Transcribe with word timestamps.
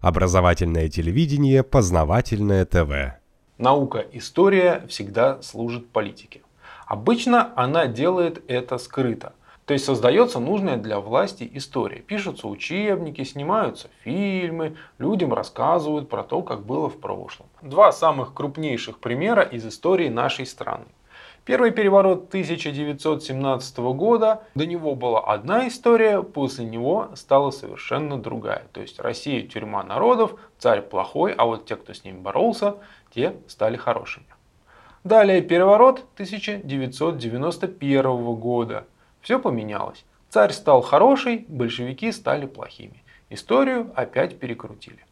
Образовательное 0.00 0.88
телевидение, 0.88 1.64
познавательное 1.64 2.64
ТВ. 2.64 3.18
Наука 3.58 4.06
история 4.12 4.84
всегда 4.88 5.42
служит 5.42 5.88
политике. 5.90 6.42
Обычно 6.86 7.52
она 7.56 7.86
делает 7.88 8.44
это 8.48 8.78
скрыто. 8.78 9.32
То 9.64 9.74
есть 9.74 9.84
создается 9.84 10.38
нужная 10.38 10.76
для 10.76 11.00
власти 11.00 11.50
история. 11.52 11.98
Пишутся 11.98 12.46
учебники, 12.46 13.24
снимаются 13.24 13.90
фильмы, 14.04 14.76
людям 14.98 15.34
рассказывают 15.34 16.08
про 16.08 16.22
то, 16.22 16.42
как 16.42 16.64
было 16.64 16.88
в 16.88 17.00
прошлом. 17.00 17.48
Два 17.60 17.90
самых 17.90 18.34
крупнейших 18.34 18.98
примера 18.98 19.42
из 19.42 19.66
истории 19.66 20.08
нашей 20.08 20.46
страны. 20.46 20.86
Первый 21.48 21.70
переворот 21.70 22.28
1917 22.28 23.78
года, 23.78 24.42
до 24.54 24.66
него 24.66 24.94
была 24.94 25.20
одна 25.20 25.66
история, 25.66 26.22
после 26.22 26.66
него 26.66 27.08
стала 27.14 27.50
совершенно 27.52 28.20
другая. 28.20 28.66
То 28.74 28.82
есть 28.82 29.00
Россия 29.00 29.48
тюрьма 29.48 29.82
народов, 29.82 30.38
царь 30.58 30.82
плохой, 30.82 31.32
а 31.32 31.46
вот 31.46 31.64
те, 31.64 31.76
кто 31.76 31.94
с 31.94 32.04
ним 32.04 32.20
боролся, 32.20 32.74
те 33.14 33.34
стали 33.46 33.78
хорошими. 33.78 34.26
Далее 35.04 35.40
переворот 35.40 36.04
1991 36.16 38.34
года. 38.34 38.84
Все 39.22 39.38
поменялось. 39.38 40.04
Царь 40.28 40.52
стал 40.52 40.82
хороший, 40.82 41.46
большевики 41.48 42.12
стали 42.12 42.44
плохими. 42.44 43.02
Историю 43.30 43.90
опять 43.94 44.38
перекрутили. 44.38 45.02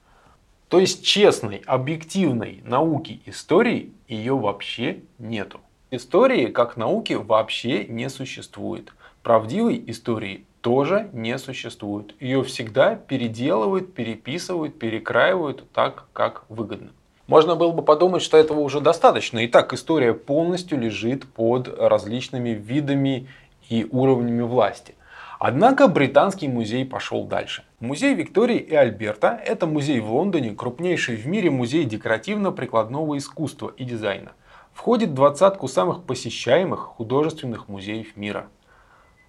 То 0.68 0.80
есть 0.80 1.02
честной, 1.02 1.62
объективной 1.64 2.60
науки 2.62 3.22
истории 3.24 3.94
ее 4.06 4.36
вообще 4.36 5.00
нету. 5.18 5.60
Истории 5.92 6.46
как 6.46 6.76
науки 6.76 7.12
вообще 7.12 7.84
не 7.84 8.10
существует. 8.10 8.92
Правдивой 9.22 9.80
истории 9.86 10.44
тоже 10.60 11.08
не 11.12 11.38
существует. 11.38 12.12
Ее 12.18 12.42
всегда 12.42 12.96
переделывают, 12.96 13.94
переписывают, 13.94 14.80
перекраивают 14.80 15.70
так, 15.70 16.06
как 16.12 16.42
выгодно. 16.48 16.90
Можно 17.28 17.54
было 17.54 17.70
бы 17.70 17.82
подумать, 17.82 18.22
что 18.22 18.36
этого 18.36 18.60
уже 18.60 18.80
достаточно. 18.80 19.38
И 19.38 19.46
так 19.46 19.72
история 19.72 20.12
полностью 20.12 20.76
лежит 20.80 21.24
под 21.24 21.68
различными 21.68 22.50
видами 22.50 23.28
и 23.68 23.86
уровнями 23.88 24.42
власти. 24.42 24.96
Однако 25.38 25.86
британский 25.86 26.48
музей 26.48 26.84
пошел 26.84 27.26
дальше. 27.26 27.62
Музей 27.78 28.14
Виктории 28.14 28.58
и 28.58 28.74
Альберта– 28.74 29.40
это 29.46 29.68
музей 29.68 30.00
в 30.00 30.12
Лондоне, 30.12 30.50
крупнейший 30.50 31.14
в 31.14 31.28
мире 31.28 31.50
музей 31.50 31.84
декоративно-прикладного 31.84 33.16
искусства 33.16 33.72
и 33.76 33.84
дизайна– 33.84 34.32
входит 34.76 35.10
в 35.10 35.14
двадцатку 35.14 35.68
самых 35.68 36.04
посещаемых 36.04 36.80
художественных 36.80 37.66
музеев 37.66 38.14
мира. 38.14 38.48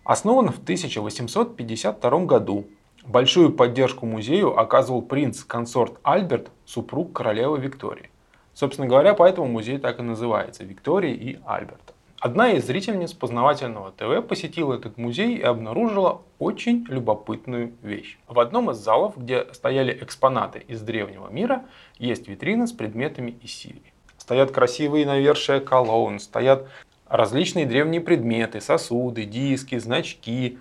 Основан 0.03 0.49
в 0.49 0.59
1852 0.59 2.25
году. 2.25 2.67
Большую 3.05 3.53
поддержку 3.53 4.05
музею 4.05 4.59
оказывал 4.59 5.01
принц-консорт 5.01 5.99
Альберт, 6.03 6.51
супруг 6.65 7.13
королевы 7.13 7.59
Виктории. 7.59 8.09
Собственно 8.53 8.87
говоря, 8.87 9.13
поэтому 9.13 9.47
музей 9.47 9.77
так 9.77 9.99
и 9.99 10.03
называется– 10.03 10.63
Виктории 10.65 11.13
и 11.13 11.39
Альберта. 11.45 11.93
Одна 12.19 12.51
из 12.51 12.65
зрительниц 12.65 13.13
познавательного 13.13 13.91
ТВ 13.91 14.27
посетила 14.27 14.73
этот 14.73 14.97
музей 14.97 15.37
и 15.37 15.41
обнаружила 15.41 16.23
очень 16.39 16.85
любопытную 16.89 17.73
вещь. 17.81 18.19
В 18.27 18.39
одном 18.39 18.71
из 18.71 18.77
залов, 18.77 19.17
где 19.17 19.47
стояли 19.53 19.97
экспонаты 20.01 20.59
из 20.67 20.81
древнего 20.81 21.29
мира, 21.29 21.63
есть 21.97 22.27
витрина 22.27 22.67
с 22.67 22.73
предметами 22.73 23.31
из 23.41 23.53
Сирии 23.53 23.93
стоят 24.27 24.51
красивые 24.51 25.05
навершия 25.05 25.61
колонн, 25.61 26.19
стоят 26.19 26.67
различные 27.07 27.65
древние 27.65 28.01
предметы, 28.01 28.59
сосуды, 28.59 29.23
диски, 29.23 29.77
значки. 29.77 30.59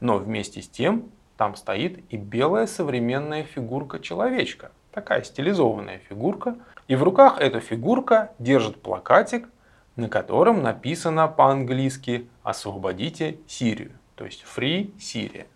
Но 0.00 0.18
вместе 0.18 0.60
с 0.60 0.68
тем 0.68 1.04
там 1.36 1.54
стоит 1.54 2.00
и 2.10 2.16
белая 2.16 2.66
современная 2.66 3.44
фигурка 3.44 4.00
человечка. 4.00 4.72
Такая 4.90 5.22
стилизованная 5.22 6.00
фигурка. 6.08 6.56
И 6.88 6.96
в 6.96 7.04
руках 7.04 7.38
эта 7.38 7.60
фигурка 7.60 8.32
держит 8.40 8.82
плакатик, 8.82 9.48
на 9.94 10.08
котором 10.08 10.64
написано 10.64 11.28
по-английски 11.28 12.26
«Освободите 12.42 13.38
Сирию», 13.46 13.92
то 14.16 14.24
есть 14.24 14.44
«Free 14.44 14.90
Syria». 14.98 15.46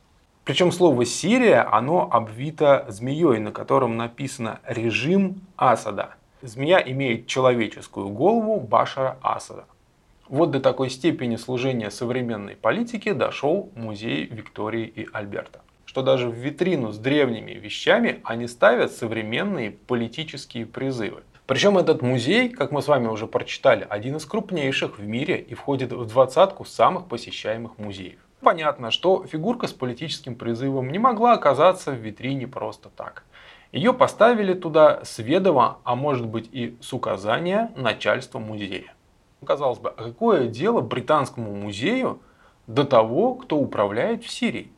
Причем 0.45 0.71
слово 0.71 1.05
«Сирия» 1.05 1.63
оно 1.63 2.09
обвито 2.09 2.87
змеей, 2.89 3.41
на 3.41 3.51
котором 3.51 3.97
написано 3.97 4.61
«Режим 4.65 5.41
Асада». 5.57 6.18
Змея 6.43 6.79
имеет 6.79 7.27
человеческую 7.27 8.11
голову 8.11 8.61
Башара 8.61 9.19
Асада. 9.23 9.65
Вот 10.29 10.53
до 10.53 10.61
такой 10.61 10.89
степени 10.89 11.35
служения 11.35 11.91
современной 11.91 12.55
политики 12.55 13.13
дошел 13.13 13.73
музей 13.75 14.27
Виктории 14.27 14.87
и 14.87 15.09
Альберта. 15.13 15.63
Что 15.85 16.03
даже 16.03 16.29
в 16.29 16.35
витрину 16.35 16.93
с 16.93 16.99
древними 16.99 17.53
вещами 17.53 18.21
они 18.23 18.47
ставят 18.47 18.93
современные 18.93 19.73
политические 19.73 20.67
призывы. 20.67 21.23
Причем 21.47 21.77
этот 21.77 22.03
музей, 22.03 22.51
как 22.51 22.71
мы 22.71 22.83
с 22.83 22.89
вами 22.89 23.09
уже 23.09 23.27
прочитали, 23.27 23.85
один 23.89 24.17
из 24.17 24.25
крупнейших 24.25 24.99
в 24.99 25.03
мире 25.03 25.41
и 25.41 25.55
входит 25.55 25.93
в 25.93 26.07
двадцатку 26.07 26.65
самых 26.65 27.07
посещаемых 27.07 27.79
музеев. 27.79 28.21
Понятно, 28.41 28.93
что 28.93 29.25
фигурка 29.25 29.67
с 29.67 29.73
политическим 29.73 30.37
призывом 30.37 30.93
не 30.93 31.01
могла 31.01 31.33
оказаться 31.33 31.91
в 31.91 31.97
витрине 31.97 32.47
просто 32.47 32.91
так. 32.91 33.25
Ее 33.73 33.93
поставили 33.93 34.55
туда 34.55 35.05
с 35.05 35.19
ведома, 35.19 35.79
а 35.85 35.95
может 35.95 36.27
быть 36.27 36.49
и 36.53 36.77
с 36.81 36.93
указания 36.95 37.71
начальства 37.77 38.39
музея. 38.39 38.95
Казалось 39.45 39.79
бы, 39.79 39.91
а 39.91 40.05
какое 40.05 40.47
дело 40.47 40.81
британскому 40.81 41.55
музею 41.55 42.21
до 42.67 42.85
того, 42.85 43.35
кто 43.35 43.57
управляет 43.57 44.25
в 44.25 44.31
Сирии? 44.31 44.73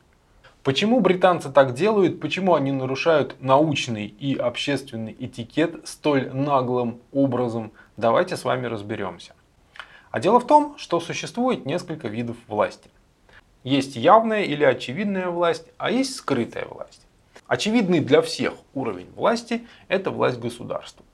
Почему 0.65 1.01
британцы 1.01 1.51
так 1.51 1.73
делают, 1.73 2.21
почему 2.21 2.55
они 2.55 2.73
нарушают 2.73 3.37
научный 3.41 4.07
и 4.07 4.37
общественный 4.37 5.17
этикет 5.19 5.89
столь 5.89 6.31
наглым 6.35 7.01
образом, 7.13 7.73
давайте 7.97 8.37
с 8.37 8.45
вами 8.45 8.67
разберемся. 8.67 9.35
А 10.11 10.19
дело 10.19 10.41
в 10.41 10.47
том, 10.47 10.75
что 10.77 11.01
существует 11.01 11.65
несколько 11.65 12.09
видов 12.09 12.37
власти. 12.47 12.91
Есть 13.63 13.97
явная 13.97 14.43
или 14.43 14.65
очевидная 14.65 15.29
власть, 15.29 15.69
а 15.79 15.91
есть 15.91 16.17
скрытая 16.17 16.67
власть. 16.67 17.07
Очевидный 17.51 17.99
для 17.99 18.23
всех 18.23 18.53
уровень 18.75 19.09
власти– 19.17 19.67
это 19.89 20.13
власть 20.13 20.39
государства. 20.39 21.05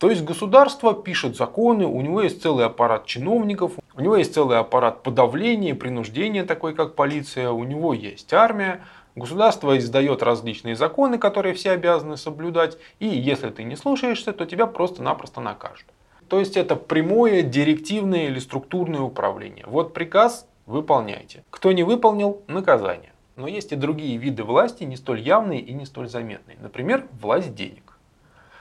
То 0.00 0.10
есть 0.10 0.24
государство 0.24 0.92
пишет 0.92 1.36
законы, 1.36 1.86
у 1.86 2.00
него 2.00 2.20
есть 2.20 2.42
целый 2.42 2.66
аппарат 2.66 3.06
чиновников, 3.06 3.74
у 3.94 4.00
него 4.00 4.16
есть 4.16 4.34
целый 4.34 4.58
аппарат 4.58 5.04
подавления, 5.04 5.72
принуждения, 5.76 6.44
такой 6.44 6.74
как 6.74 6.96
полиция, 6.96 7.52
у 7.52 7.62
него 7.62 7.94
есть 7.94 8.34
армия. 8.34 8.82
Государство 9.14 9.78
издает 9.78 10.24
различные 10.24 10.74
законы, 10.74 11.16
которые 11.16 11.54
все 11.54 11.70
обязаны 11.70 12.16
соблюдать, 12.16 12.76
и 12.98 13.06
если 13.06 13.50
ты 13.50 13.62
не 13.62 13.76
слушаешься, 13.76 14.32
то 14.32 14.46
тебя 14.46 14.66
просто-напросто 14.66 15.40
накажут. 15.40 15.86
То 16.26 16.40
есть 16.40 16.56
это 16.56 16.74
прямое 16.74 17.42
директивное 17.42 18.26
или 18.26 18.40
структурное 18.40 19.02
управление. 19.02 19.64
Вот 19.68 19.94
приказ, 19.94 20.48
выполняйте. 20.66 21.44
Кто 21.50 21.70
не 21.70 21.84
выполнил, 21.84 22.42
наказание. 22.48 23.13
Но 23.36 23.48
есть 23.48 23.72
и 23.72 23.76
другие 23.76 24.16
виды 24.16 24.44
власти, 24.44 24.84
не 24.84 24.96
столь 24.96 25.20
явные 25.20 25.60
и 25.60 25.72
не 25.72 25.86
столь 25.86 26.08
заметные. 26.08 26.56
Например, 26.60 27.06
власть 27.20 27.54
денег. 27.54 27.98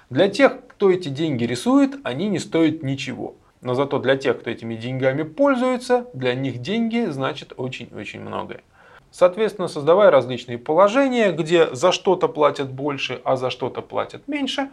Для 0.10 0.30
тех, 0.30 0.68
кто 0.68 0.90
эти 0.90 1.10
деньги 1.10 1.44
рисует, 1.44 1.96
они 2.04 2.28
не 2.28 2.40
стоят 2.40 2.84
ничего. 2.84 3.36
Но 3.62 3.76
зато 3.76 4.00
для 4.00 4.18
тех, 4.18 4.40
кто 4.40 4.50
этими 4.50 4.76
деньгами 4.76 5.24
пользуется, 5.24 6.08
для 6.14 6.34
них 6.36 6.60
деньги 6.60 7.06
значат 7.06 7.54
очень-очень 7.56 8.20
многое. 8.20 8.62
Соответственно, 9.10 9.68
создавая 9.68 10.10
различные 10.10 10.58
положения, 10.58 11.32
где 11.32 11.74
за 11.74 11.92
что-то 11.92 12.28
платят 12.28 12.72
больше, 12.72 13.22
а 13.24 13.38
за 13.38 13.52
что-то 13.52 13.82
платят 13.82 14.28
меньше, 14.28 14.70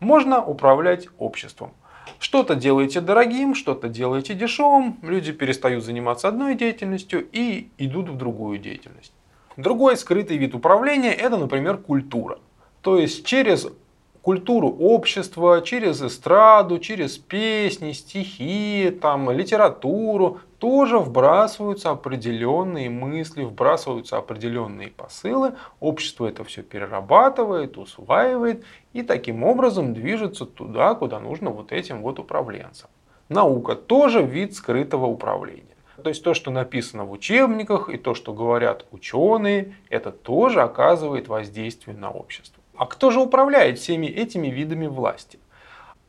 можно 0.00 0.42
управлять 0.42 1.08
обществом. 1.18 1.72
Что-то 2.18 2.54
делаете 2.54 3.00
дорогим, 3.00 3.54
что-то 3.54 3.88
делаете 3.88 4.34
дешевым, 4.34 4.98
люди 5.02 5.32
перестают 5.32 5.84
заниматься 5.84 6.28
одной 6.28 6.54
деятельностью 6.54 7.28
и 7.32 7.68
идут 7.78 8.08
в 8.08 8.16
другую 8.16 8.58
деятельность. 8.58 9.12
Другой 9.56 9.96
скрытый 9.96 10.36
вид 10.36 10.54
управления– 10.54 11.12
это, 11.14 11.36
например, 11.36 11.76
культура. 11.78 12.38
То 12.80 12.98
есть 12.98 13.24
через 13.24 13.66
культуру 14.22 14.68
общества, 14.68 15.60
через 15.62 16.00
эстраду, 16.00 16.78
через 16.78 17.18
песни, 17.18 17.92
стихи, 17.92 18.96
там, 19.02 19.30
литературу 19.30 20.38
тоже 20.58 20.98
вбрасываются 20.98 21.90
определенные 21.90 22.88
мысли, 22.88 23.42
вбрасываются 23.42 24.16
определенные 24.16 24.88
посылы. 24.88 25.54
Общество 25.80 26.26
это 26.26 26.44
все 26.44 26.62
перерабатывает, 26.62 27.76
усваивает 27.76 28.64
и 28.92 29.02
таким 29.02 29.42
образом 29.42 29.92
движется 29.92 30.46
туда, 30.46 30.94
куда 30.94 31.18
нужно 31.18 31.50
вот 31.50 31.72
этим 31.72 32.00
вот 32.02 32.18
управленцам. 32.20 32.88
Наука 33.28 33.74
тоже 33.74 34.22
вид 34.22 34.54
скрытого 34.54 35.06
управления. 35.06 35.71
То 36.02 36.08
есть 36.08 36.22
то, 36.22 36.34
что 36.34 36.50
написано 36.50 37.04
в 37.04 37.12
учебниках 37.12 37.88
и 37.88 37.98
то, 37.98 38.14
что 38.14 38.32
говорят 38.32 38.86
ученые, 38.90 39.74
это 39.88 40.10
тоже 40.10 40.62
оказывает 40.62 41.28
воздействие 41.28 41.96
на 41.96 42.10
общество. 42.10 42.62
А 42.76 42.86
кто 42.86 43.10
же 43.10 43.20
управляет 43.20 43.78
всеми 43.78 44.06
этими 44.06 44.48
видами 44.48 44.86
власти? 44.86 45.38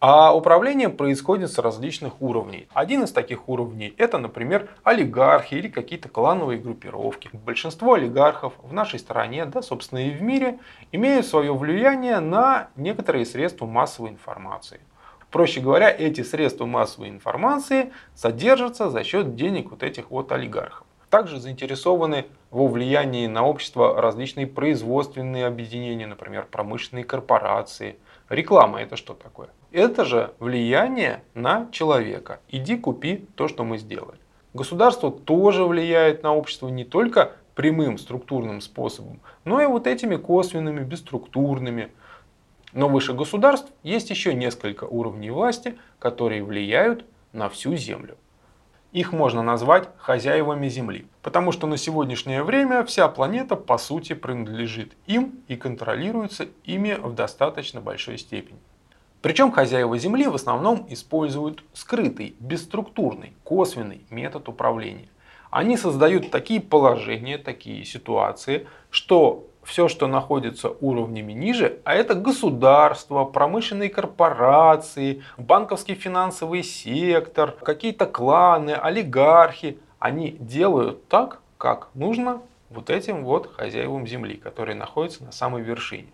А 0.05 0.35
управление 0.35 0.89
происходит 0.89 1.49
с 1.49 1.57
различных 1.59 2.21
уровней. 2.21 2.67
Один 2.73 3.03
из 3.03 3.13
таких 3.13 3.47
уровней 3.47 3.93
это, 3.97 4.17
например, 4.17 4.67
олигархи 4.83 5.55
или 5.55 5.69
какие-то 5.69 6.09
клановые 6.09 6.59
группировки. 6.59 7.29
Большинство 7.31 7.93
олигархов 7.93 8.51
в 8.61 8.73
нашей 8.73 8.99
стране, 8.99 9.45
да, 9.45 9.61
собственно 9.61 9.99
и 9.99 10.11
в 10.11 10.21
мире, 10.21 10.59
имеют 10.91 11.25
свое 11.25 11.53
влияние 11.53 12.19
на 12.19 12.67
некоторые 12.75 13.25
средства 13.25 13.65
массовой 13.65 14.09
информации. 14.09 14.81
Проще 15.33 15.61
говоря, 15.61 15.89
эти 15.89 16.21
средства 16.21 16.67
массовой 16.67 17.09
информации 17.09 17.91
содержатся 18.13 18.91
за 18.91 19.03
счет 19.03 19.35
денег 19.35 19.71
вот 19.71 19.81
этих 19.81 20.11
вот 20.11 20.31
олигархов. 20.31 20.85
Также 21.09 21.39
заинтересованы 21.39 22.27
во 22.51 22.67
влиянии 22.67 23.25
на 23.25 23.43
общество 23.43 23.99
различные 23.99 24.45
производственные 24.45 25.47
объединения, 25.47 26.05
например, 26.05 26.45
промышленные 26.51 27.03
корпорации. 27.03 27.95
Реклама 28.29 28.83
это 28.83 28.95
что 28.95 29.15
такое? 29.15 29.49
Это 29.71 30.05
же 30.05 30.33
влияние 30.37 31.23
на 31.33 31.67
человека. 31.71 32.39
Иди 32.49 32.77
купи 32.77 33.25
то, 33.35 33.47
что 33.47 33.63
мы 33.63 33.79
сделали. 33.79 34.19
Государство 34.53 35.09
тоже 35.09 35.63
влияет 35.63 36.21
на 36.21 36.35
общество 36.35 36.67
не 36.67 36.85
только 36.85 37.31
прямым 37.55 37.97
структурным 37.97 38.61
способом, 38.61 39.19
но 39.45 39.59
и 39.61 39.65
вот 39.65 39.87
этими 39.87 40.15
косвенными, 40.15 40.83
бесструктурными. 40.83 41.91
Но 42.73 42.89
выше 42.89 43.13
государств 43.13 43.71
есть 43.83 44.09
еще 44.09 44.33
несколько 44.33 44.85
уровней 44.85 45.31
власти, 45.31 45.77
которые 45.99 46.43
влияют 46.43 47.05
на 47.31 47.49
всю 47.49 47.75
землю. 47.75 48.17
Их 48.91 49.11
можно 49.11 49.41
назвать 49.41 49.89
хозяевами 49.97 50.69
Земли, 50.69 51.07
потому 51.23 51.51
что 51.51 51.65
на 51.65 51.77
сегодняшнее 51.77 52.43
время 52.43 52.83
вся 52.85 53.07
планета 53.07 53.55
по 53.55 53.79
сути 53.79 54.13
принадлежит 54.13 54.93
им 55.07 55.39
и 55.47 55.55
контролируется 55.55 56.47
ими 56.63 56.93
в 56.93 57.15
достаточно 57.15 57.81
большой 57.81 58.19
степени. 58.19 58.59
Причем 59.23 59.51
хозяева 59.51 59.97
Земли 59.97 60.27
в 60.27 60.35
основном 60.35 60.85
используют 60.89 61.63
скрытый, 61.73 62.35
бесструктурный, 62.39 63.33
косвенный 63.43 64.05
метод 64.11 64.47
управления. 64.49 65.09
Они 65.49 65.75
создают 65.75 66.29
такие 66.29 66.61
положения, 66.61 67.39
такие 67.39 67.85
ситуации, 67.85 68.67
что 68.91 69.47
все, 69.63 69.87
что 69.87 70.07
находится 70.07 70.69
уровнями 70.81 71.33
ниже, 71.33 71.79
а 71.83 71.93
это 71.95 72.15
государство, 72.15 73.25
промышленные 73.25 73.89
корпорации, 73.89 75.23
банковский 75.37 75.95
финансовый 75.95 76.63
сектор, 76.63 77.51
какие-то 77.51 78.05
кланы, 78.05 78.71
олигархи, 78.71 79.79
они 79.99 80.31
делают 80.31 81.07
так, 81.07 81.39
как 81.57 81.89
нужно 81.93 82.41
вот 82.69 82.89
этим 82.89 83.23
вот 83.23 83.53
хозяевам 83.55 84.05
земли, 84.07 84.35
которые 84.35 84.75
находятся 84.75 85.23
на 85.23 85.31
самой 85.31 85.61
вершине. 85.61 86.09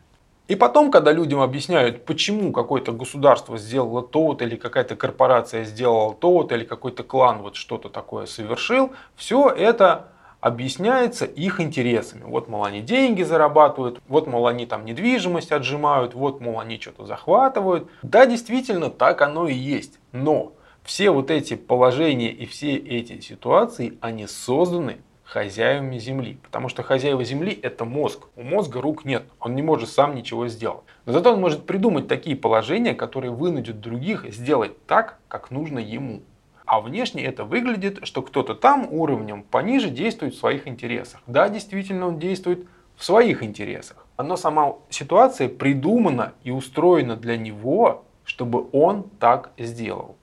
И 0.48 0.56
потом, 0.56 0.90
когда 0.90 1.12
людям 1.12 1.42
объясняют, 1.42 2.06
почему 2.06 2.52
какое-то 2.52 2.92
государство 2.92 3.58
сделало 3.60 4.02
то-то, 4.02 4.46
или 4.46 4.56
какая-то 4.56 4.96
корпорация 4.96 5.64
сделала 5.64 6.16
то-то, 6.16 6.56
или 6.56 6.66
какой-то 6.66 7.04
клан 7.04 7.44
вот 7.44 7.56
что-то 7.56 7.88
такое 7.88 8.26
совершил, 8.26 8.92
все 9.16 9.50
это 9.50 10.08
объясняется 10.42 11.26
их 11.26 11.60
интересами. 11.60 12.24
Вот, 12.24 12.48
мол, 12.48 12.64
они 12.64 12.82
деньги 12.82 13.24
зарабатывают, 13.24 14.02
вот, 14.08 14.28
мол, 14.28 14.48
они 14.48 14.66
там 14.66 14.86
недвижимость 14.86 15.52
отжимают, 15.52 16.14
вот, 16.14 16.42
мол, 16.42 16.60
они 16.60 16.80
что-то 16.80 17.06
захватывают. 17.06 17.90
Да, 18.04 18.26
действительно, 18.26 18.90
так 18.90 19.22
оно 19.22 19.48
и 19.48 19.54
есть. 19.54 20.00
Но 20.12 20.54
все 20.84 21.12
вот 21.12 21.30
эти 21.30 21.56
положения 21.56 22.32
и 22.32 22.46
все 22.46 22.76
эти 22.76 23.20
ситуации, 23.20 23.98
они 24.02 24.28
созданы 24.28 24.98
хозяевами 25.30 25.98
Земли. 26.00 26.40
Потому 26.42 26.70
что 26.70 26.84
хозяева 26.84 27.24
Земли 27.24 27.58
это 27.62 27.86
мозг. 27.86 28.28
У 28.36 28.44
мозга 28.44 28.82
рук 28.82 29.06
нет. 29.06 29.26
Он 29.40 29.56
не 29.56 29.62
может 29.62 29.90
сам 29.90 30.16
ничего 30.16 30.48
сделать. 30.48 30.82
Но 31.06 31.14
зато 31.14 31.34
он 31.34 31.40
может 31.40 31.66
придумать 31.66 32.08
такие 32.08 32.36
положения, 32.36 32.96
которые 32.96 33.32
вынудят 33.32 33.80
других 33.80 34.26
сделать 34.34 34.86
так, 34.88 35.20
как 35.28 35.52
нужно 35.52 35.80
ему. 35.80 36.22
А 36.70 36.82
внешне 36.82 37.26
это 37.26 37.46
выглядит, 37.46 38.02
что 38.04 38.22
кто-то 38.22 38.54
там 38.54 38.88
уровнем 38.92 39.42
пониже 39.42 39.90
действует 39.90 40.36
в 40.36 40.38
своих 40.38 40.68
интересах. 40.68 41.20
Да, 41.26 41.50
действительно 41.50 42.08
он 42.08 42.20
действует 42.20 42.68
в 42.96 43.04
своих 43.04 43.42
интересах. 43.42 44.06
Но 44.20 44.38
сама 44.38 44.76
ситуация 44.92 45.50
придумана 45.50 46.34
и 46.44 46.52
устроена 46.52 47.16
для 47.16 47.38
него, 47.38 48.06
чтобы 48.24 48.68
он 48.72 49.10
так 49.20 49.50
сделал. 49.58 50.16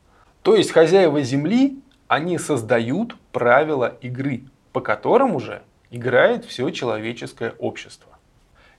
То 0.43 0.54
есть 0.54 0.70
хозяева 0.70 1.20
Земли, 1.22 1.81
они 2.06 2.38
создают 2.38 3.16
правила 3.32 3.96
игры, 4.00 4.44
по 4.72 4.81
которым 4.81 5.34
уже 5.34 5.62
играет 5.90 6.44
все 6.44 6.70
человеческое 6.70 7.54
общество. 7.58 8.12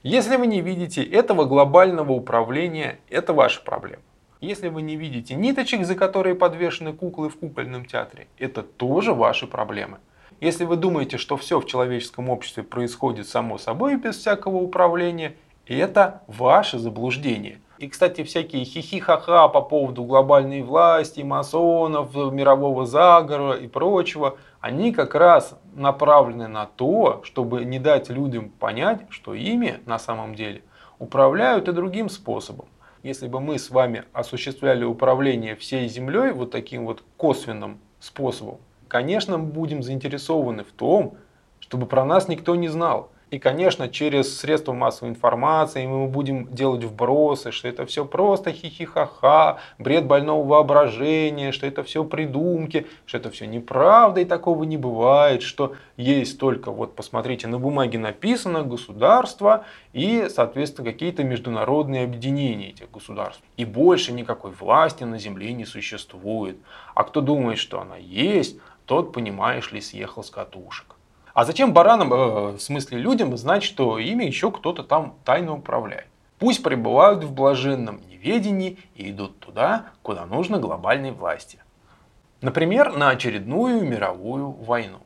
Если 0.02 0.36
вы 0.36 0.46
не 0.46 0.62
видите 0.62 1.02
этого 1.02 1.44
глобального 1.44 2.12
управления, 2.12 2.98
это 3.10 3.34
ваша 3.34 3.60
проблема. 3.60 4.02
Если 4.40 4.68
вы 4.68 4.82
не 4.82 4.94
видите 4.94 5.34
ниточек, 5.34 5.84
за 5.84 5.96
которые 5.96 6.36
подвешены 6.36 6.92
куклы 6.92 7.28
в 7.28 7.36
кукольном 7.36 7.84
театре, 7.84 8.28
это 8.38 8.62
тоже 8.62 9.12
ваши 9.12 9.48
проблемы. 9.48 9.98
Если 10.40 10.64
вы 10.64 10.76
думаете, 10.76 11.18
что 11.18 11.36
все 11.36 11.58
в 11.58 11.66
человеческом 11.66 12.30
обществе 12.30 12.62
происходит 12.62 13.26
само 13.26 13.58
собой 13.58 13.96
без 13.96 14.16
всякого 14.16 14.58
управления, 14.58 15.34
это 15.66 16.22
ваше 16.28 16.78
заблуждение. 16.78 17.58
И, 17.78 17.88
кстати, 17.88 18.22
всякие 18.22 18.64
хихи-ха-ха 18.64 19.48
по 19.48 19.60
поводу 19.60 20.04
глобальной 20.04 20.62
власти, 20.62 21.22
масонов, 21.22 22.14
мирового 22.14 22.86
заговора 22.86 23.56
и 23.58 23.66
прочего, 23.66 24.36
они 24.60 24.92
как 24.92 25.16
раз 25.16 25.58
направлены 25.74 26.46
на 26.46 26.66
то, 26.66 27.22
чтобы 27.24 27.64
не 27.64 27.80
дать 27.80 28.08
людям 28.08 28.50
понять, 28.50 29.00
что 29.10 29.34
ими 29.34 29.80
на 29.84 29.98
самом 29.98 30.36
деле 30.36 30.62
управляют 31.00 31.66
и 31.66 31.72
другим 31.72 32.08
способом 32.08 32.66
если 33.02 33.28
бы 33.28 33.40
мы 33.40 33.58
с 33.58 33.70
вами 33.70 34.04
осуществляли 34.12 34.84
управление 34.84 35.56
всей 35.56 35.88
Землей 35.88 36.32
вот 36.32 36.50
таким 36.50 36.86
вот 36.86 37.02
косвенным 37.16 37.80
способом, 38.00 38.58
конечно, 38.88 39.38
мы 39.38 39.46
будем 39.46 39.82
заинтересованы 39.82 40.64
в 40.64 40.72
том, 40.72 41.16
чтобы 41.60 41.86
про 41.86 42.04
нас 42.04 42.28
никто 42.28 42.54
не 42.54 42.68
знал. 42.68 43.10
И, 43.30 43.38
конечно, 43.38 43.88
через 43.90 44.38
средства 44.38 44.72
массовой 44.72 45.10
информации 45.10 45.86
мы 45.86 46.06
будем 46.06 46.52
делать 46.54 46.82
вбросы, 46.84 47.52
что 47.52 47.68
это 47.68 47.84
все 47.84 48.06
просто 48.06 48.52
хихихаха, 48.52 49.58
бред 49.78 50.06
больного 50.06 50.46
воображения, 50.46 51.52
что 51.52 51.66
это 51.66 51.82
все 51.82 52.04
придумки, 52.04 52.86
что 53.04 53.18
это 53.18 53.30
все 53.30 53.46
неправда 53.46 54.22
и 54.22 54.24
такого 54.24 54.64
не 54.64 54.78
бывает, 54.78 55.42
что 55.42 55.74
есть 55.98 56.38
только, 56.38 56.70
вот 56.70 56.96
посмотрите, 56.96 57.48
на 57.48 57.58
бумаге 57.58 57.98
написано 57.98 58.62
государство 58.62 59.64
и, 59.92 60.28
соответственно, 60.30 60.90
какие-то 60.90 61.22
международные 61.22 62.04
объединения 62.04 62.70
этих 62.70 62.90
государств. 62.90 63.42
И 63.58 63.66
больше 63.66 64.12
никакой 64.12 64.52
власти 64.52 65.04
на 65.04 65.18
земле 65.18 65.52
не 65.52 65.66
существует. 65.66 66.56
А 66.94 67.04
кто 67.04 67.20
думает, 67.20 67.58
что 67.58 67.78
она 67.78 67.96
есть, 67.96 68.58
тот, 68.86 69.12
понимаешь 69.12 69.70
ли, 69.70 69.82
съехал 69.82 70.24
с 70.24 70.30
катушек. 70.30 70.97
А 71.38 71.44
зачем 71.44 71.72
баранам, 71.72 72.12
э, 72.12 72.50
в 72.56 72.58
смысле 72.58 72.98
людям, 72.98 73.36
знать, 73.36 73.62
что 73.62 74.00
ими 74.00 74.24
еще 74.24 74.50
кто-то 74.50 74.82
там 74.82 75.14
тайно 75.24 75.54
управляет? 75.54 76.08
Пусть 76.40 76.64
пребывают 76.64 77.22
в 77.22 77.32
блаженном 77.32 78.00
неведении 78.10 78.76
и 78.96 79.10
идут 79.10 79.38
туда, 79.38 79.84
куда 80.02 80.26
нужно 80.26 80.58
глобальной 80.58 81.12
власти. 81.12 81.60
Например, 82.40 82.90
на 82.96 83.10
очередную 83.10 83.88
мировую 83.88 84.50
войну. 84.50 84.98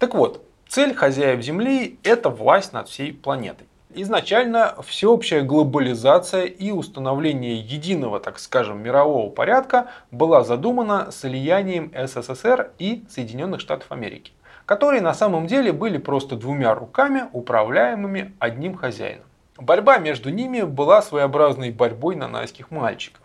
Так 0.00 0.16
вот, 0.16 0.44
цель 0.66 0.92
хозяев 0.92 1.40
Земли– 1.40 2.00
это 2.02 2.30
власть 2.30 2.72
над 2.72 2.88
всей 2.88 3.12
планетой. 3.12 3.68
Изначально 3.94 4.76
всеобщая 4.82 5.42
глобализация 5.42 6.44
и 6.44 6.70
установление 6.70 7.58
единого, 7.58 8.20
так 8.20 8.38
скажем, 8.38 8.82
мирового 8.82 9.30
порядка 9.30 9.88
была 10.10 10.44
задумана 10.44 11.10
с 11.10 11.22
влиянием 11.22 11.92
СССР 11.94 12.70
и 12.78 13.04
Соединенных 13.08 13.60
Штатов 13.60 13.90
Америки 13.90 14.32
которые 14.70 15.02
на 15.02 15.14
самом 15.14 15.48
деле 15.48 15.72
были 15.72 15.98
просто 15.98 16.36
двумя 16.36 16.76
руками, 16.76 17.24
управляемыми 17.32 18.36
одним 18.38 18.76
хозяином. 18.76 19.24
Борьба 19.58 19.98
между 19.98 20.30
ними 20.30 20.62
была 20.62 21.02
своеобразной 21.02 21.72
борьбой 21.72 22.14
нанайских 22.14 22.70
мальчиков. 22.70 23.20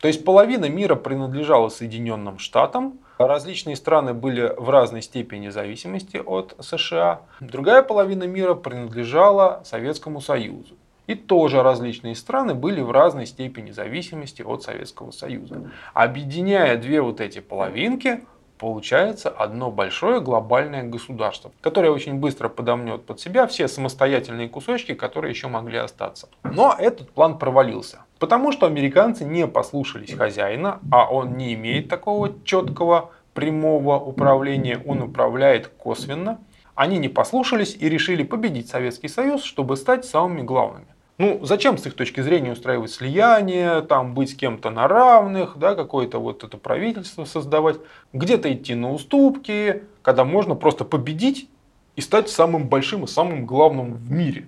То 0.00 0.08
есть 0.08 0.22
половина 0.22 0.66
мира 0.68 0.94
принадлежала 0.94 1.70
Соединенным 1.70 2.38
Штатам, 2.38 2.98
различные 3.18 3.76
страны 3.76 4.14
были 4.14 4.52
в 4.56 4.68
разной 4.70 5.02
степени 5.02 5.48
зависимости 5.48 6.16
от 6.16 6.56
США, 6.60 7.22
другая 7.40 7.82
половина 7.82 8.24
мира 8.24 8.54
принадлежала 8.54 9.62
Советскому 9.64 10.20
Союзу. 10.20 10.74
И 11.06 11.14
тоже 11.14 11.62
различные 11.62 12.14
страны 12.14 12.54
были 12.54 12.80
в 12.80 12.90
разной 12.90 13.26
степени 13.26 13.72
зависимости 13.72 14.42
от 14.42 14.62
Советского 14.62 15.10
Союза. 15.10 15.70
Объединяя 15.94 16.76
две 16.76 17.02
вот 17.02 17.20
эти 17.20 17.40
половинки, 17.40 18.24
получается 18.62 19.28
одно 19.28 19.72
большое 19.72 20.20
глобальное 20.20 20.84
государство, 20.84 21.50
которое 21.60 21.90
очень 21.90 22.14
быстро 22.14 22.48
подомнет 22.48 23.04
под 23.04 23.18
себя 23.18 23.48
все 23.48 23.66
самостоятельные 23.66 24.48
кусочки, 24.48 24.94
которые 24.94 25.32
еще 25.32 25.48
могли 25.48 25.78
остаться. 25.78 26.28
Но 26.44 26.72
этот 26.78 27.10
план 27.10 27.38
провалился, 27.38 28.04
потому 28.22 28.52
что 28.52 28.66
американцы 28.66 29.24
не 29.24 29.48
послушались 29.48 30.14
хозяина, 30.14 30.78
а 30.92 31.12
он 31.12 31.36
не 31.36 31.54
имеет 31.54 31.88
такого 31.88 32.32
четкого 32.44 33.10
прямого 33.34 33.98
управления, 33.98 34.80
он 34.86 35.02
управляет 35.02 35.66
косвенно. 35.66 36.38
Они 36.76 36.98
не 36.98 37.08
послушались 37.08 37.76
и 37.76 37.88
решили 37.88 38.22
победить 38.22 38.68
Советский 38.68 39.08
Союз, 39.08 39.42
чтобы 39.42 39.76
стать 39.76 40.04
самыми 40.04 40.42
главными. 40.42 40.86
Ну, 41.18 41.40
зачем 41.42 41.76
с 41.76 41.86
их 41.86 41.94
точки 41.94 42.20
зрения 42.20 42.52
устраивать 42.52 42.92
слияние, 42.92 43.82
там 43.82 44.14
быть 44.14 44.30
с 44.30 44.34
кем-то 44.34 44.70
на 44.70 44.86
равных, 44.86 45.58
да, 45.58 45.74
какое-то 45.74 46.20
вот 46.20 46.44
это 46.44 46.56
правительство 46.56 47.24
создавать, 47.24 47.78
где-то 48.12 48.52
идти 48.52 48.76
на 48.76 48.92
уступки, 48.92 49.82
когда 50.02 50.24
можно 50.24 50.54
просто 50.54 50.84
победить 50.84 51.48
и 51.96 52.00
стать 52.00 52.30
самым 52.30 52.68
большим 52.68 53.02
и 53.02 53.08
самым 53.08 53.46
главным 53.46 53.94
в 53.94 54.12
мире. 54.12 54.46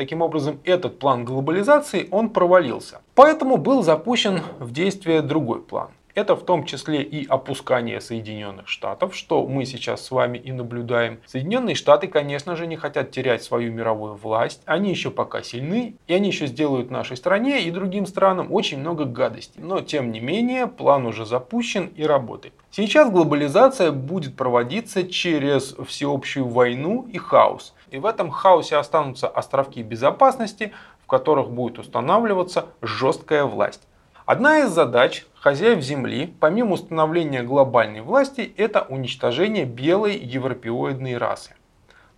Таким 0.00 0.22
образом, 0.22 0.60
этот 0.64 0.98
план 0.98 1.26
глобализации, 1.26 2.08
он 2.10 2.30
провалился. 2.30 3.02
Поэтому 3.14 3.58
был 3.58 3.82
запущен 3.82 4.40
в 4.58 4.72
действие 4.72 5.20
другой 5.20 5.60
план. 5.60 5.90
Это 6.14 6.36
в 6.36 6.42
том 6.42 6.64
числе 6.64 7.02
и 7.02 7.26
опускание 7.26 8.00
Соединенных 8.00 8.66
Штатов, 8.66 9.14
что 9.14 9.46
мы 9.46 9.64
сейчас 9.64 10.04
с 10.04 10.10
вами 10.10 10.38
и 10.38 10.52
наблюдаем. 10.52 11.20
Соединенные 11.26 11.74
Штаты, 11.74 12.08
конечно 12.08 12.56
же, 12.56 12.66
не 12.66 12.76
хотят 12.76 13.10
терять 13.10 13.42
свою 13.42 13.72
мировую 13.72 14.14
власть. 14.14 14.62
Они 14.64 14.90
еще 14.90 15.10
пока 15.10 15.42
сильны, 15.42 15.94
и 16.06 16.14
они 16.14 16.28
еще 16.28 16.46
сделают 16.46 16.90
нашей 16.90 17.16
стране 17.16 17.62
и 17.62 17.70
другим 17.70 18.06
странам 18.06 18.52
очень 18.52 18.78
много 18.78 19.04
гадостей. 19.04 19.62
Но, 19.62 19.82
тем 19.82 20.12
не 20.12 20.20
менее, 20.20 20.66
план 20.66 21.06
уже 21.06 21.26
запущен 21.26 21.92
и 21.94 22.04
работает. 22.04 22.54
Сейчас 22.70 23.10
глобализация 23.10 23.92
будет 23.92 24.36
проводиться 24.36 25.06
через 25.06 25.76
всеобщую 25.86 26.48
войну 26.48 27.06
и 27.12 27.18
хаос. 27.18 27.74
И 27.90 27.98
в 27.98 28.06
этом 28.06 28.30
хаосе 28.30 28.76
останутся 28.76 29.28
островки 29.28 29.82
безопасности, 29.82 30.72
в 31.02 31.06
которых 31.06 31.50
будет 31.50 31.78
устанавливаться 31.78 32.66
жесткая 32.82 33.44
власть. 33.44 33.82
Одна 34.26 34.60
из 34.60 34.70
задач 34.70 35.26
хозяев 35.34 35.82
Земли, 35.82 36.32
помимо 36.38 36.74
установления 36.74 37.42
глобальной 37.42 38.00
власти, 38.00 38.52
это 38.56 38.82
уничтожение 38.82 39.64
белой 39.64 40.16
европеоидной 40.16 41.16
расы. 41.16 41.56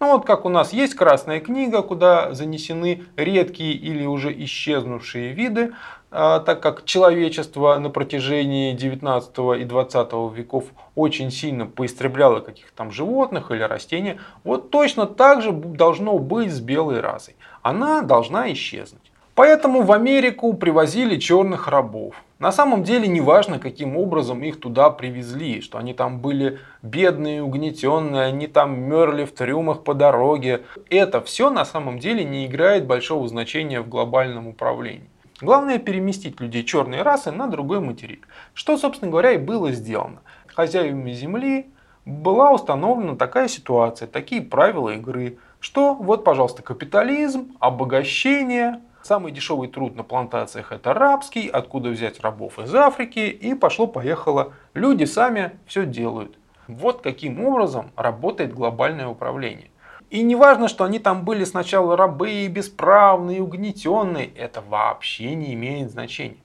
Ну 0.03 0.15
вот 0.15 0.27
как 0.27 0.45
у 0.45 0.49
нас 0.49 0.73
есть 0.73 0.97
Красная 0.97 1.39
книга, 1.39 1.81
куда 1.81 2.35
занесены 2.35 3.05
редкие 3.15 3.75
или 3.75 4.05
уже 4.05 4.33
исчезнувшие 4.33 5.33
виды, 5.33 5.75
а, 6.11 6.41
так 6.41 6.61
как 6.61 6.85
человечество 6.85 7.79
на 7.79 7.89
протяжении 7.89 8.73
19 8.73 9.61
и 9.61 9.65
20 9.65 10.13
веков 10.35 10.65
очень 10.97 11.31
сильно 11.31 11.67
поистребляло 11.67 12.41
каких-то 12.41 12.73
там 12.75 12.91
животных 12.91 13.53
или 13.53 13.63
растений, 13.63 14.19
вот 14.43 14.71
точно 14.71 15.07
так 15.07 15.41
же 15.41 15.53
должно 15.53 16.19
быть 16.19 16.53
с 16.53 16.59
белой 16.59 16.99
расой. 16.99 17.37
Она 17.63 18.03
должна 18.03 18.53
исчезнуть. 18.53 19.02
Поэтому 19.35 19.81
в 19.83 19.93
Америку 19.93 20.53
привозили 20.53 21.17
черных 21.17 21.67
рабов. 21.67 22.15
На 22.39 22.53
самом 22.53 22.85
деле 22.85 23.09
не 23.09 23.23
важно, 23.23 23.59
каким 23.59 23.97
образом 23.97 24.43
их 24.43 24.61
туда 24.61 24.91
привезли, 24.91 25.63
что 25.63 25.79
они 25.79 25.95
там 25.95 26.19
были 26.19 26.59
бедные, 26.83 27.43
угнетенные, 27.43 28.25
они 28.25 28.47
там 28.47 28.79
мерли 28.79 29.25
в 29.25 29.33
трюмах 29.33 29.85
по 29.85 29.95
дороге. 29.95 30.65
Это 30.91 31.23
все 31.23 31.49
на 31.49 31.65
самом 31.65 31.99
деле 31.99 32.25
не 32.25 32.45
играет 32.45 32.87
большого 32.87 33.27
значения 33.27 33.81
в 33.81 33.89
глобальном 33.89 34.49
управлении. 34.49 35.09
Главное 35.41 35.79
переместить 35.79 36.39
людей 36.39 36.63
черной 36.63 37.01
расы 37.01 37.31
на 37.31 37.47
другой 37.47 37.81
материк. 37.81 38.29
Что, 38.53 38.77
собственно 38.77 39.11
говоря, 39.11 39.33
и 39.33 39.39
было 39.39 39.73
сделано. 39.73 40.21
Хозяевами 40.47 41.13
Земли 41.13 41.67
была 42.05 42.51
установлена 42.51 43.17
такая 43.17 43.49
ситуация, 43.49 44.09
такие 44.09 44.43
правила 44.43 44.91
игры, 44.91 45.39
что 45.59 45.95
вот, 45.95 46.23
пожалуйста, 46.23 46.63
капитализм, 46.63 47.57
обогащение– 47.61 48.81
Самый 49.03 49.33
дешевый 49.33 49.67
труд 49.67 49.97
на 49.97 50.05
плантациях 50.05 50.71
это 50.71 50.95
рабский, 50.95 51.49
откуда 51.49 51.89
взять 51.89 52.21
рабов 52.21 52.61
из 52.61 52.73
Африки, 52.73 53.19
и 53.19 53.53
пошло-поехало. 53.55 54.53
Люди 54.75 55.05
сами 55.05 55.59
все 55.67 55.85
делают. 55.85 56.39
Вот 56.69 57.03
каким 57.03 57.45
образом 57.45 57.91
работает 57.97 58.55
глобальное 58.55 59.09
управление. 59.09 59.71
И 60.11 60.23
не 60.23 60.37
важно, 60.37 60.69
что 60.69 60.85
они 60.85 61.01
там 61.01 61.25
были 61.25 61.43
сначала 61.43 61.97
рабы 61.97 62.47
бесправные, 62.47 63.43
угнетенные, 63.43 64.27
это 64.37 64.61
вообще 64.61 65.35
не 65.35 65.55
имеет 65.55 65.91
значения. 65.91 66.37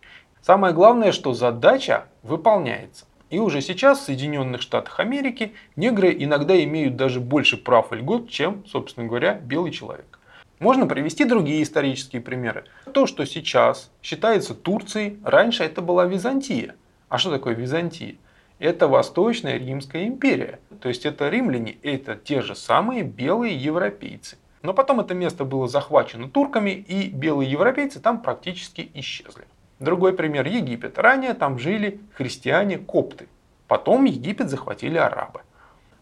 Самое 0.42 0.74
главное, 0.74 1.12
что 1.12 1.34
задача 1.34 2.06
выполняется. 2.24 3.06
И 3.30 3.38
уже 3.38 3.62
сейчас 3.62 4.00
в 4.00 4.06
Соединенных 4.06 4.62
Штатах 4.62 5.00
Америки 5.00 5.54
негры 5.76 6.16
иногда 6.18 6.60
имеют 6.64 6.96
даже 6.96 7.20
больше 7.20 7.58
прав 7.58 7.92
и 7.94 7.98
льгот, 7.98 8.30
чем, 8.30 8.66
собственно 8.66 9.06
говоря, 9.06 9.34
белый 9.34 9.72
человек. 9.72 10.17
Можно 10.60 10.88
привести 10.88 11.24
другие 11.24 11.62
исторические 11.62 12.22
примеры. 12.22 12.64
То, 12.92 13.06
что 13.06 13.26
сейчас 13.26 13.92
считается 14.02 14.56
Турцией, 14.56 15.20
раньше 15.24 15.64
это 15.64 15.82
была 15.82 16.06
Византия. 16.06 16.76
А 17.10 17.20
что 17.20 17.30
такое 17.30 17.54
Византия? 17.54 18.16
Это 18.58 18.88
Восточная 18.88 19.58
Римская 19.58 20.08
империя. 20.08 20.60
То 20.82 20.90
есть 20.90 21.06
это 21.06 21.30
римляне, 21.30 21.78
это 21.84 22.16
те 22.16 22.42
же 22.42 22.56
самые 22.56 23.04
белые 23.04 23.56
европейцы. 23.56 24.38
Но 24.64 24.74
потом 24.74 25.00
это 25.00 25.14
место 25.14 25.46
было 25.46 25.68
захвачено 25.68 26.28
турками, 26.28 26.72
и 26.72 27.10
белые 27.10 27.52
европейцы 27.52 28.00
там 28.00 28.20
практически 28.22 28.90
исчезли. 28.96 29.46
Другой 29.80 30.14
пример 30.14 30.48
Египет. 30.48 30.98
Ранее 30.98 31.36
там 31.36 31.60
жили 31.60 32.00
христиане-копты. 32.14 33.28
Потом 33.68 34.06
Египет 34.06 34.50
захватили 34.50 34.98
арабы. 34.98 35.42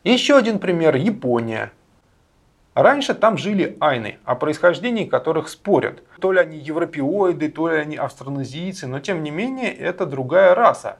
Еще 0.05 0.37
один 0.37 0.59
пример 0.59 0.95
Япония. 0.95 1.73
Раньше 2.75 3.13
там 3.13 3.37
жили 3.37 3.77
айны, 3.79 4.17
о 4.25 4.35
происхождении 4.35 5.05
которых 5.05 5.47
спорят. 5.47 6.03
То 6.19 6.33
ли 6.33 6.39
они 6.39 6.57
европеоиды, 6.57 7.47
то 7.47 7.69
ли 7.69 7.77
они 7.77 7.95
австронезийцы, 7.95 8.85
но 8.85 8.99
тем 8.99 9.23
не 9.23 9.31
менее 9.31 9.73
это 9.73 10.05
другая 10.05 10.53
раса, 10.53 10.97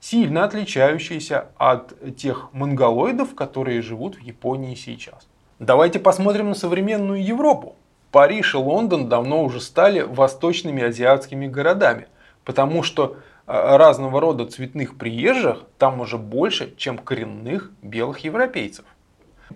сильно 0.00 0.44
отличающаяся 0.44 1.48
от 1.58 2.16
тех 2.16 2.48
монголоидов, 2.54 3.34
которые 3.34 3.82
живут 3.82 4.16
в 4.16 4.20
Японии 4.20 4.74
сейчас. 4.74 5.28
Давайте 5.58 5.98
посмотрим 5.98 6.48
на 6.48 6.54
современную 6.54 7.22
Европу. 7.22 7.76
Париж 8.10 8.54
и 8.54 8.56
Лондон 8.56 9.10
давно 9.10 9.44
уже 9.44 9.60
стали 9.60 10.00
восточными 10.00 10.82
азиатскими 10.82 11.46
городами, 11.46 12.08
потому 12.46 12.82
что 12.82 13.18
э, 13.46 13.76
разного 13.76 14.18
рода 14.18 14.46
цветных 14.46 14.96
приезжих 14.96 15.64
там 15.76 16.00
уже 16.00 16.16
больше, 16.16 16.74
чем 16.78 16.96
коренных 16.96 17.70
белых 17.82 18.20
европейцев. 18.20 18.86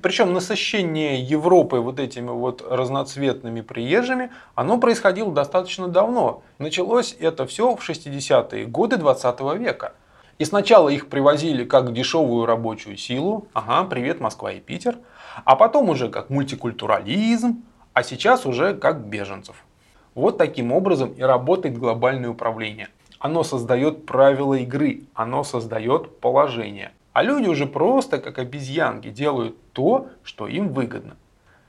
Причем 0.00 0.32
насыщение 0.32 1.20
Европы 1.20 1.78
вот 1.78 2.00
этими 2.00 2.30
вот 2.30 2.64
разноцветными 2.66 3.60
приезжими, 3.60 4.30
оно 4.54 4.78
происходило 4.78 5.30
достаточно 5.32 5.88
давно. 5.88 6.42
Началось 6.58 7.14
это 7.20 7.46
все 7.46 7.76
в 7.76 7.88
60-е 7.88 8.66
годы 8.66 8.96
20 8.96 9.40
века. 9.58 9.92
И 10.38 10.44
сначала 10.44 10.88
их 10.88 11.08
привозили 11.08 11.64
как 11.64 11.92
дешевую 11.92 12.46
рабочую 12.46 12.96
силу, 12.96 13.48
ага, 13.52 13.84
привет 13.88 14.18
Москва 14.18 14.52
и 14.52 14.60
Питер, 14.60 14.98
а 15.44 15.56
потом 15.56 15.90
уже 15.90 16.08
как 16.08 16.30
мультикультурализм, 16.30 17.62
а 17.92 18.02
сейчас 18.02 18.46
уже 18.46 18.74
как 18.74 19.04
беженцев. 19.04 19.56
Вот 20.14 20.38
таким 20.38 20.72
образом 20.72 21.12
и 21.12 21.22
работает 21.22 21.78
глобальное 21.78 22.30
управление. 22.30 22.88
Оно 23.18 23.44
создает 23.44 24.04
правила 24.04 24.54
игры, 24.54 25.02
оно 25.14 25.44
создает 25.44 26.18
положение. 26.18 26.92
А 27.12 27.22
люди 27.22 27.48
уже 27.48 27.66
просто, 27.66 28.18
как 28.18 28.38
обезьянки, 28.38 29.08
делают 29.08 29.56
то, 29.72 30.08
что 30.22 30.46
им 30.46 30.72
выгодно. 30.72 31.16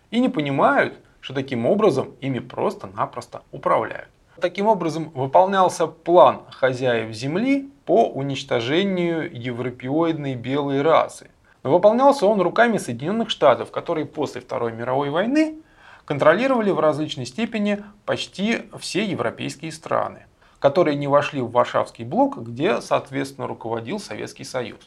И 0.09 0.19
не 0.19 0.29
понимают, 0.29 0.95
что 1.19 1.33
таким 1.33 1.65
образом 1.65 2.13
ими 2.21 2.39
просто-напросто 2.39 3.41
управляют. 3.51 4.09
Таким 4.39 4.67
образом 4.67 5.09
выполнялся 5.13 5.88
план 5.88 6.41
хозяев 6.50 7.13
Земли 7.13 7.69
по 7.85 8.09
уничтожению 8.09 9.29
европеоидной 9.31 10.35
белой 10.35 10.81
расы. 10.81 11.29
Но 11.62 11.71
выполнялся 11.71 12.25
он 12.25 12.41
руками 12.41 12.77
Соединенных 12.77 13.29
Штатов, 13.29 13.71
которые 13.71 14.05
после 14.05 14.41
Второй 14.41 14.73
мировой 14.73 15.09
войны 15.09 15.59
контролировали 16.05 16.71
в 16.71 16.79
различной 16.79 17.25
степени 17.25 17.83
почти 18.05 18.63
все 18.77 19.05
европейские 19.05 19.71
страны, 19.71 20.25
которые 20.59 20.97
не 20.97 21.07
вошли 21.07 21.41
в 21.41 21.51
Варшавский 21.51 22.03
блок, 22.03 22.38
где, 22.38 22.81
соответственно, 22.81 23.47
руководил 23.47 24.00
Советский 24.00 24.43
Союз. 24.43 24.79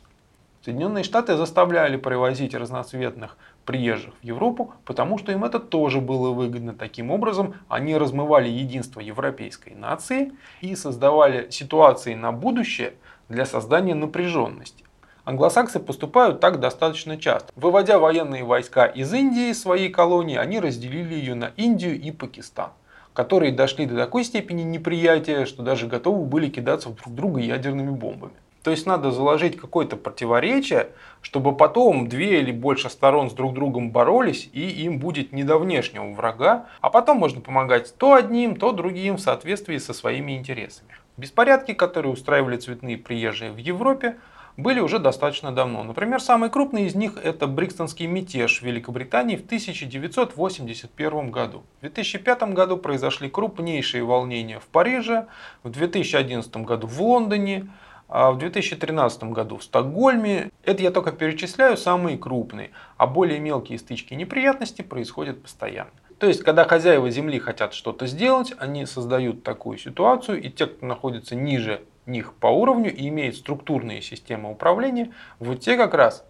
Соединенные 0.66 1.04
Штаты 1.04 1.36
заставляли 1.36 1.96
привозить 1.96 2.52
разноцветных 2.52 3.36
приезжих 3.64 4.14
в 4.20 4.24
Европу, 4.24 4.74
потому 4.84 5.16
что 5.16 5.30
им 5.30 5.44
это 5.44 5.60
тоже 5.60 6.00
было 6.00 6.32
выгодно. 6.32 6.74
Таким 6.74 7.12
образом, 7.12 7.54
они 7.68 7.96
размывали 7.96 8.48
единство 8.48 8.98
европейской 8.98 9.74
нации 9.76 10.32
и 10.62 10.74
создавали 10.74 11.48
ситуации 11.50 12.14
на 12.14 12.32
будущее 12.32 12.94
для 13.28 13.46
создания 13.46 13.94
напряженности. 13.94 14.84
Англосаксы 15.24 15.78
поступают 15.78 16.40
так 16.40 16.58
достаточно 16.58 17.16
часто. 17.16 17.52
Выводя 17.54 18.00
военные 18.00 18.42
войска 18.42 18.86
из 18.86 19.14
Индии, 19.14 19.52
своей 19.52 19.90
колонии, 19.90 20.36
они 20.36 20.58
разделили 20.58 21.14
ее 21.14 21.36
на 21.36 21.52
Индию 21.56 21.96
и 21.96 22.10
Пакистан, 22.10 22.70
которые 23.12 23.52
дошли 23.52 23.86
до 23.86 23.94
такой 23.94 24.24
степени 24.24 24.62
неприятия, 24.62 25.46
что 25.46 25.62
даже 25.62 25.86
готовы 25.86 26.24
были 26.24 26.48
кидаться 26.48 26.88
друг 26.88 27.14
друга 27.14 27.38
ядерными 27.38 27.90
бомбами. 27.90 28.34
То 28.66 28.72
есть 28.72 28.84
надо 28.84 29.12
заложить 29.12 29.56
какое-то 29.56 29.94
противоречие, 29.96 30.88
чтобы 31.22 31.56
потом 31.56 32.08
две 32.08 32.40
или 32.40 32.50
больше 32.50 32.90
сторон 32.90 33.30
с 33.30 33.32
друг 33.32 33.54
другом 33.54 33.92
боролись, 33.92 34.50
и 34.52 34.60
им 34.60 34.98
будет 34.98 35.32
не 35.32 35.44
до 35.44 35.56
внешнего 35.56 36.12
врага, 36.12 36.66
а 36.80 36.90
потом 36.90 37.18
можно 37.18 37.40
помогать 37.40 37.94
то 37.96 38.14
одним, 38.14 38.56
то 38.56 38.72
другим 38.72 39.18
в 39.18 39.20
соответствии 39.20 39.78
со 39.78 39.92
своими 39.92 40.36
интересами. 40.36 40.90
Беспорядки, 41.16 41.74
которые 41.74 42.12
устраивали 42.12 42.56
цветные 42.56 42.98
приезжие 42.98 43.52
в 43.52 43.58
Европе, 43.58 44.16
были 44.56 44.80
уже 44.80 44.98
достаточно 44.98 45.52
давно. 45.52 45.84
Например, 45.84 46.20
самый 46.20 46.50
крупный 46.50 46.86
из 46.86 46.96
них 46.96 47.18
это 47.22 47.46
Брикстонский 47.46 48.08
мятеж 48.08 48.62
в 48.62 48.62
Великобритании 48.62 49.36
в 49.36 49.44
1981 49.44 51.30
году. 51.30 51.62
В 51.78 51.82
2005 51.82 52.42
году 52.52 52.78
произошли 52.78 53.30
крупнейшие 53.30 54.02
волнения 54.02 54.58
в 54.58 54.66
Париже, 54.66 55.26
в 55.62 55.70
2011 55.70 56.56
году 56.56 56.88
в 56.88 57.00
Лондоне, 57.00 57.68
а 58.08 58.30
в 58.30 58.38
2013 58.38 59.24
году 59.24 59.58
в 59.58 59.64
Стокгольме. 59.64 60.50
Это 60.64 60.82
я 60.82 60.90
только 60.90 61.12
перечисляю 61.12 61.76
самые 61.76 62.18
крупные, 62.18 62.70
а 62.96 63.06
более 63.06 63.38
мелкие 63.38 63.78
стычки 63.78 64.12
и 64.12 64.16
неприятности 64.16 64.82
происходят 64.82 65.42
постоянно. 65.42 65.90
То 66.18 66.26
есть, 66.26 66.42
когда 66.42 66.64
хозяева 66.64 67.10
земли 67.10 67.38
хотят 67.38 67.74
что-то 67.74 68.06
сделать, 68.06 68.54
они 68.58 68.86
создают 68.86 69.42
такую 69.42 69.76
ситуацию, 69.76 70.42
и 70.42 70.48
те, 70.48 70.66
кто 70.66 70.86
находится 70.86 71.34
ниже 71.34 71.82
них 72.06 72.32
по 72.34 72.46
уровню 72.46 72.94
и 72.94 73.08
имеют 73.08 73.36
структурные 73.36 74.00
системы 74.00 74.50
управления, 74.50 75.12
вот 75.40 75.60
те 75.60 75.76
как 75.76 75.92
раз 75.92 76.24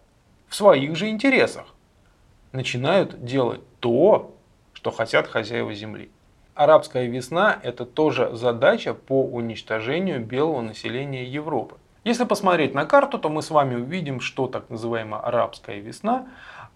в 0.49 0.56
своих 0.56 0.97
же 0.97 1.09
интересах 1.09 1.66
начинают 2.52 3.25
делать 3.25 3.61
то, 3.80 4.35
что 4.73 4.90
хотят 4.90 5.28
хозяева 5.28 5.73
земли. 5.75 6.11
Арабская 6.56 7.06
весна– 7.06 7.58
это 7.62 7.84
тоже 7.84 8.30
задача 8.34 8.94
по 8.94 9.22
уничтожению 9.22 10.25
белого 10.25 10.62
населения 10.62 11.22
Европы. 11.22 11.76
Если 12.02 12.25
посмотреть 12.25 12.72
на 12.72 12.86
карту, 12.86 13.18
то 13.18 13.28
мы 13.28 13.42
с 13.42 13.50
вами 13.50 13.75
увидим, 13.75 14.20
что 14.20 14.46
так 14.46 14.70
называемая 14.70 15.20
арабская 15.20 15.80
весна 15.80 16.28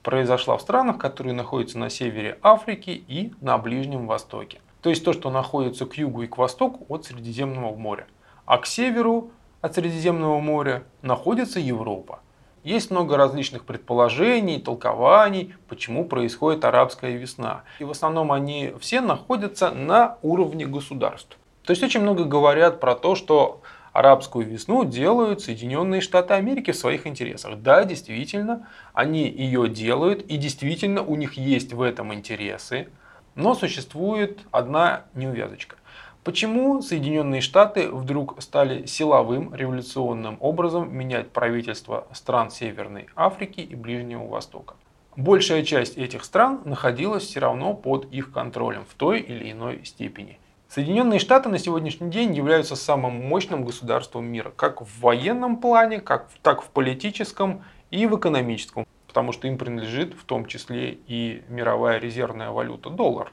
произошла 0.02 0.58
в 0.58 0.60
странах, 0.60 0.98
которые 0.98 1.32
находятся 1.32 1.78
на 1.78 1.88
севере 1.88 2.38
Африки 2.42 2.90
и 2.90 3.32
на 3.40 3.56
Ближнем 3.56 4.06
Востоке. 4.06 4.60
То 4.82 4.90
есть 4.90 5.02
то, 5.02 5.14
что 5.14 5.30
находится 5.30 5.86
к 5.86 5.94
югу 5.94 6.24
и 6.24 6.26
к 6.26 6.36
востоку 6.36 6.84
от 6.90 7.06
Средиземного 7.06 7.74
моря. 7.74 8.06
А 8.44 8.58
к 8.58 8.66
северу 8.66 9.30
от 9.62 9.76
Средиземного 9.76 10.40
моря 10.40 10.82
находится 11.00 11.58
Европа. 11.58 12.18
Есть 12.62 12.90
много 12.90 13.16
различных 13.16 13.64
предположений, 13.64 14.60
толкований, 14.60 15.54
почему 15.68 16.04
происходит 16.04 16.64
арабская 16.64 17.16
весна. 17.16 17.62
И 17.78 17.84
в 17.84 17.90
основном 17.90 18.32
они 18.32 18.74
все 18.80 19.00
находятся 19.00 19.70
на 19.70 20.18
уровне 20.20 20.66
государств. 20.66 21.38
То 21.64 21.70
есть 21.70 21.82
очень 21.82 22.00
много 22.00 22.24
говорят 22.24 22.78
про 22.78 22.94
то, 22.94 23.14
что 23.14 23.62
арабскую 23.92 24.46
весну 24.46 24.84
делают 24.84 25.40
Соединенные 25.40 26.02
Штаты 26.02 26.34
Америки 26.34 26.72
в 26.72 26.76
своих 26.76 27.06
интересах. 27.06 27.56
Да, 27.62 27.84
действительно, 27.84 28.68
они 28.92 29.28
ее 29.28 29.68
делают, 29.68 30.22
и 30.22 30.36
действительно 30.36 31.02
у 31.02 31.16
них 31.16 31.34
есть 31.34 31.72
в 31.72 31.80
этом 31.80 32.12
интересы. 32.12 32.88
Но 33.36 33.54
существует 33.54 34.40
одна 34.50 35.04
неувязочка. 35.14 35.76
Почему 36.22 36.82
Соединенные 36.82 37.40
Штаты 37.40 37.90
вдруг 37.90 38.42
стали 38.42 38.84
силовым 38.84 39.54
революционным 39.54 40.36
образом 40.40 40.94
менять 40.94 41.30
правительство 41.30 42.06
стран 42.12 42.50
Северной 42.50 43.06
Африки 43.16 43.60
и 43.60 43.74
Ближнего 43.74 44.26
Востока? 44.26 44.74
Большая 45.16 45.62
часть 45.62 45.96
этих 45.96 46.24
стран 46.24 46.60
находилась 46.66 47.22
все 47.22 47.40
равно 47.40 47.72
под 47.72 48.12
их 48.12 48.32
контролем 48.32 48.84
в 48.86 48.92
той 48.94 49.20
или 49.20 49.50
иной 49.50 49.86
степени. 49.86 50.38
Соединенные 50.68 51.20
Штаты 51.20 51.48
на 51.48 51.58
сегодняшний 51.58 52.10
день 52.10 52.34
являются 52.34 52.76
самым 52.76 53.26
мощным 53.26 53.64
государством 53.64 54.26
мира, 54.26 54.52
как 54.54 54.82
в 54.82 55.00
военном 55.00 55.56
плане, 55.56 56.00
как, 56.00 56.28
так 56.42 56.62
в 56.62 56.68
политическом 56.68 57.64
и 57.90 58.06
в 58.06 58.18
экономическом, 58.18 58.86
потому 59.06 59.32
что 59.32 59.48
им 59.48 59.56
принадлежит 59.56 60.12
в 60.12 60.24
том 60.24 60.44
числе 60.44 60.98
и 61.06 61.42
мировая 61.48 61.98
резервная 61.98 62.50
валюта 62.50 62.90
доллар. 62.90 63.32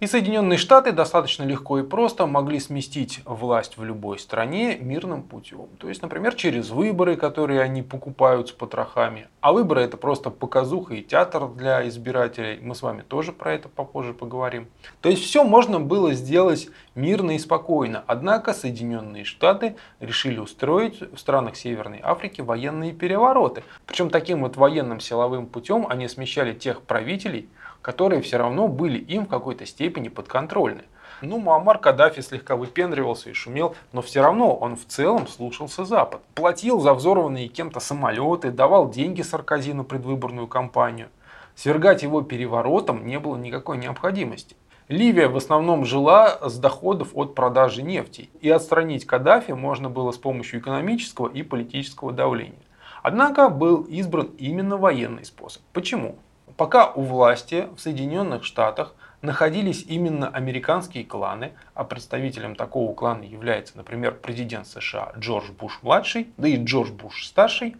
И 0.00 0.06
Соединенные 0.06 0.56
Штаты 0.56 0.92
достаточно 0.92 1.42
легко 1.42 1.78
и 1.78 1.82
просто 1.82 2.26
могли 2.26 2.58
сместить 2.58 3.20
власть 3.26 3.76
в 3.76 3.84
любой 3.84 4.18
стране 4.18 4.78
мирным 4.80 5.22
путем. 5.22 5.68
То 5.78 5.90
есть, 5.90 6.00
например, 6.00 6.34
через 6.36 6.70
выборы, 6.70 7.16
которые 7.16 7.60
они 7.60 7.82
покупают 7.82 8.48
с 8.48 8.52
потрохами. 8.52 9.28
А 9.42 9.52
выборы 9.52 9.82
это 9.82 9.98
просто 9.98 10.30
показуха 10.30 10.94
и 10.94 11.02
театр 11.02 11.48
для 11.48 11.86
избирателей. 11.86 12.58
Мы 12.62 12.74
с 12.74 12.80
вами 12.80 13.02
тоже 13.02 13.32
про 13.32 13.52
это 13.52 13.68
попозже 13.68 14.14
поговорим. 14.14 14.68
То 15.02 15.10
есть 15.10 15.22
все 15.22 15.44
можно 15.44 15.78
было 15.78 16.14
сделать 16.14 16.70
мирно 16.94 17.32
и 17.32 17.38
спокойно. 17.38 18.02
Однако 18.06 18.54
Соединенные 18.54 19.24
Штаты 19.24 19.76
решили 20.00 20.38
устроить 20.38 20.98
в 21.12 21.18
странах 21.18 21.56
Северной 21.56 22.00
Африки 22.02 22.40
военные 22.40 22.92
перевороты. 22.92 23.64
Причем 23.84 24.08
таким 24.08 24.40
вот 24.40 24.56
военным 24.56 24.98
силовым 24.98 25.44
путем 25.44 25.86
они 25.90 26.08
смещали 26.08 26.54
тех 26.54 26.80
правителей, 26.80 27.50
которые 27.82 28.22
все 28.22 28.36
равно 28.36 28.68
были 28.68 28.98
им 28.98 29.26
в 29.26 29.28
какой-то 29.28 29.66
степени 29.66 30.08
подконтрольны. 30.08 30.82
Ну, 31.22 31.38
Муаммар 31.38 31.78
Каддафи 31.78 32.22
слегка 32.22 32.56
выпендривался 32.56 33.28
и 33.28 33.34
шумел, 33.34 33.74
но 33.92 34.00
все 34.00 34.22
равно 34.22 34.54
он 34.54 34.76
в 34.76 34.86
целом 34.86 35.26
слушался 35.26 35.84
Запад. 35.84 36.22
Платил 36.34 36.80
за 36.80 36.94
взорванные 36.94 37.48
кем-то 37.48 37.78
самолеты, 37.78 38.50
давал 38.50 38.90
деньги 38.90 39.20
Саркози 39.20 39.72
предвыборную 39.82 40.46
кампанию. 40.46 41.08
Свергать 41.54 42.02
его 42.02 42.22
переворотом 42.22 43.06
не 43.06 43.18
было 43.18 43.36
никакой 43.36 43.76
необходимости. 43.76 44.56
Ливия 44.88 45.28
в 45.28 45.36
основном 45.36 45.84
жила 45.84 46.38
с 46.48 46.58
доходов 46.58 47.10
от 47.14 47.34
продажи 47.34 47.82
нефти, 47.82 48.30
и 48.40 48.48
отстранить 48.50 49.06
Каддафи 49.06 49.52
можно 49.52 49.88
было 49.88 50.10
с 50.10 50.18
помощью 50.18 50.60
экономического 50.60 51.28
и 51.28 51.42
политического 51.42 52.12
давления. 52.12 52.58
Однако 53.02 53.50
был 53.50 53.82
избран 53.82 54.30
именно 54.38 54.76
военный 54.76 55.24
способ. 55.24 55.62
Почему? 55.72 56.16
Пока 56.60 56.90
у 56.90 57.00
власти 57.00 57.68
в 57.74 57.80
Соединенных 57.80 58.44
Штатах 58.44 58.94
находились 59.22 59.82
именно 59.88 60.28
американские 60.28 61.04
кланы, 61.04 61.52
а 61.72 61.84
представителем 61.84 62.54
такого 62.54 62.92
клана 62.94 63.22
является, 63.22 63.78
например, 63.78 64.14
президент 64.20 64.66
США 64.66 65.12
Джордж 65.16 65.52
Буш-младший, 65.52 66.28
да 66.36 66.48
и 66.48 66.62
Джордж 66.62 66.90
Буш-старший, 66.90 67.78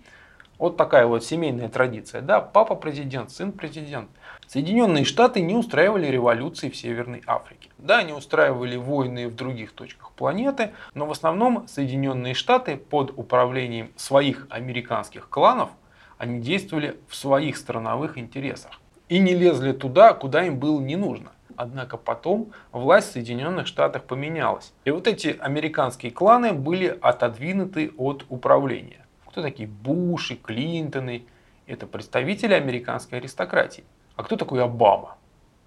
вот 0.57 0.79
такая 0.79 1.05
вот 1.05 1.23
семейная 1.23 1.69
традиция. 1.69 2.23
Да, 2.23 2.41
папа 2.41 2.75
президент, 2.75 3.31
сын 3.31 3.53
президент. 3.53 4.09
Соединенные 4.47 5.05
Штаты 5.05 5.43
не 5.43 5.55
устраивали 5.55 6.07
революции 6.07 6.71
в 6.71 6.77
Северной 6.77 7.23
Африке. 7.27 7.69
Да, 7.77 7.99
они 7.99 8.15
устраивали 8.15 8.77
войны 8.77 9.29
в 9.29 9.35
других 9.35 9.73
точках 9.73 10.13
планеты, 10.13 10.73
но 10.95 11.05
в 11.05 11.11
основном 11.11 11.69
Соединенные 11.69 12.33
Штаты 12.33 12.79
под 12.79 13.13
управлением 13.19 13.93
своих 13.97 14.47
американских 14.49 15.29
кланов 15.29 15.69
они 16.21 16.39
действовали 16.39 16.99
в 17.09 17.17
своих 17.17 17.57
страновых 17.57 18.19
интересах 18.19 18.79
и 19.09 19.19
не 19.19 19.35
лезли 19.35 19.73
туда, 19.73 20.13
куда 20.13 20.47
им 20.47 20.59
было 20.59 20.79
не 20.79 20.95
нужно. 20.95 21.33
Однако 21.57 21.97
потом 21.97 22.53
власть 22.73 23.09
в 23.09 23.13
Соединенных 23.13 23.67
Штатах 23.67 24.05
поменялась. 24.05 24.75
И 24.85 24.91
вот 24.91 25.07
эти 25.07 25.29
американские 25.41 26.13
кланы 26.13 26.53
были 26.53 26.99
отодвинуты 27.01 27.93
от 27.97 28.27
управления. 28.29 29.07
Кто 29.29 29.41
такие 29.41 29.67
Буши, 29.67 30.37
Клинтоны? 30.37 31.25
Это 31.67 31.87
представители 31.87 32.53
американской 32.53 33.19
аристократии. 33.19 33.85
А 34.15 34.23
кто 34.23 34.37
такой 34.37 34.63
Обама? 34.63 35.17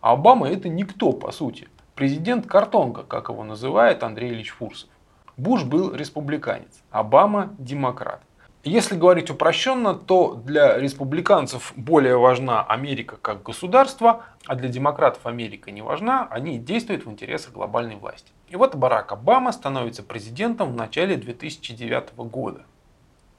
А 0.01 0.11
Обама 0.11 0.47
это 0.49 0.69
никто 0.69 1.13
по 1.13 1.31
сути. 1.31 1.67
Президент 1.95 2.45
картонка, 2.45 3.01
как 3.01 3.29
его 3.29 3.43
называет 3.43 4.03
Андрей 4.03 4.29
Ильич 4.29 4.51
Фурсов. 4.51 4.89
Буш 5.35 5.63
был 5.63 5.95
республиканец, 5.95 6.83
Обама 6.91 7.55
демократ. 7.57 8.21
Если 8.65 8.95
говорить 8.95 9.29
упрощенно, 9.29 9.93
то 9.93 10.35
для 10.35 10.77
республиканцев 10.77 11.73
более 11.75 12.17
важна 12.17 12.63
Америка 12.63 13.17
как 13.21 13.43
государство, 13.43 14.23
а 14.45 14.55
для 14.55 14.69
демократов 14.69 15.25
Америка 15.25 15.69
не 15.69 15.81
важна, 15.81 16.29
они 16.31 16.57
действуют 16.59 17.05
в 17.05 17.11
интересах 17.11 17.51
глобальной 17.51 17.97
власти. 17.97 18.31
И 18.47 18.55
вот 18.55 18.75
Барак 18.75 19.11
Обама 19.11 19.51
становится 19.51 20.01
президентом 20.01 20.71
в 20.71 20.75
начале 20.77 21.17
2009 21.17 22.15
года. 22.15 22.63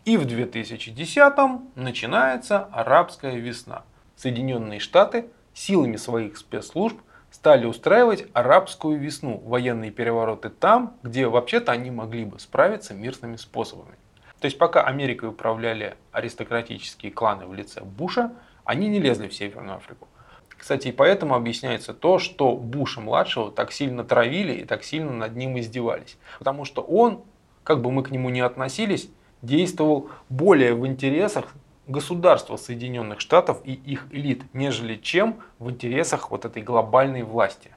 И 0.04 0.18
в 0.18 0.26
2010 0.26 1.32
начинается 1.74 2.68
арабская 2.70 3.37
весна. 3.37 3.84
Соединенные 4.16 4.78
Штаты 4.78 5.30
силами 5.54 5.96
своих 5.96 6.37
спецслужб 6.37 6.98
стали 7.30 7.64
устраивать 7.64 8.26
арабскую 8.34 8.98
весну, 8.98 9.38
военные 9.38 9.90
перевороты 9.90 10.50
там, 10.50 10.98
где 11.02 11.26
вообще-то 11.28 11.72
они 11.72 11.90
могли 11.90 12.26
бы 12.26 12.38
справиться 12.38 12.92
мирными 12.92 13.37
способами. 13.37 13.96
То 14.44 14.46
есть 14.46 14.59
пока 14.59 14.83
Америкой 14.83 15.30
управляли 15.30 15.96
аристократические 16.12 17.11
кланы 17.11 17.46
в 17.46 17.54
лице 17.54 17.80
Буша, 17.80 18.35
они 18.66 18.88
не 18.88 19.00
лезли 19.00 19.26
в 19.26 19.35
Северную 19.35 19.76
Африку. 19.76 20.07
Кстати, 20.50 20.88
и 20.88 20.92
поэтому 20.92 21.35
объясняется 21.35 21.94
то, 21.94 22.18
что 22.18 22.54
Буша-младшего 22.54 23.50
так 23.50 23.72
сильно 23.72 24.04
травили 24.04 24.52
и 24.52 24.64
так 24.66 24.85
сильно 24.85 25.12
над 25.12 25.35
ним 25.35 25.59
издевались. 25.59 26.18
Потому 26.38 26.66
что 26.66 26.83
он, 26.83 27.22
как 27.62 27.80
бы 27.80 27.90
мы 27.90 28.02
к 28.02 28.11
нему 28.11 28.28
ни 28.28 28.40
относились, 28.40 29.09
действовал 29.40 30.11
более 30.28 30.74
в 30.74 30.87
интересах 30.87 31.46
государства 31.87 32.59
Соединенных 32.59 33.20
Штатов 33.20 33.62
и 33.64 33.72
их 33.72 34.09
элит, 34.11 34.42
нежели 34.52 34.96
чем 34.96 35.40
в 35.59 35.70
интересах 35.70 36.30
вот 36.30 36.44
этой 36.44 36.61
глобальной 36.61 37.22
власти. 37.22 37.73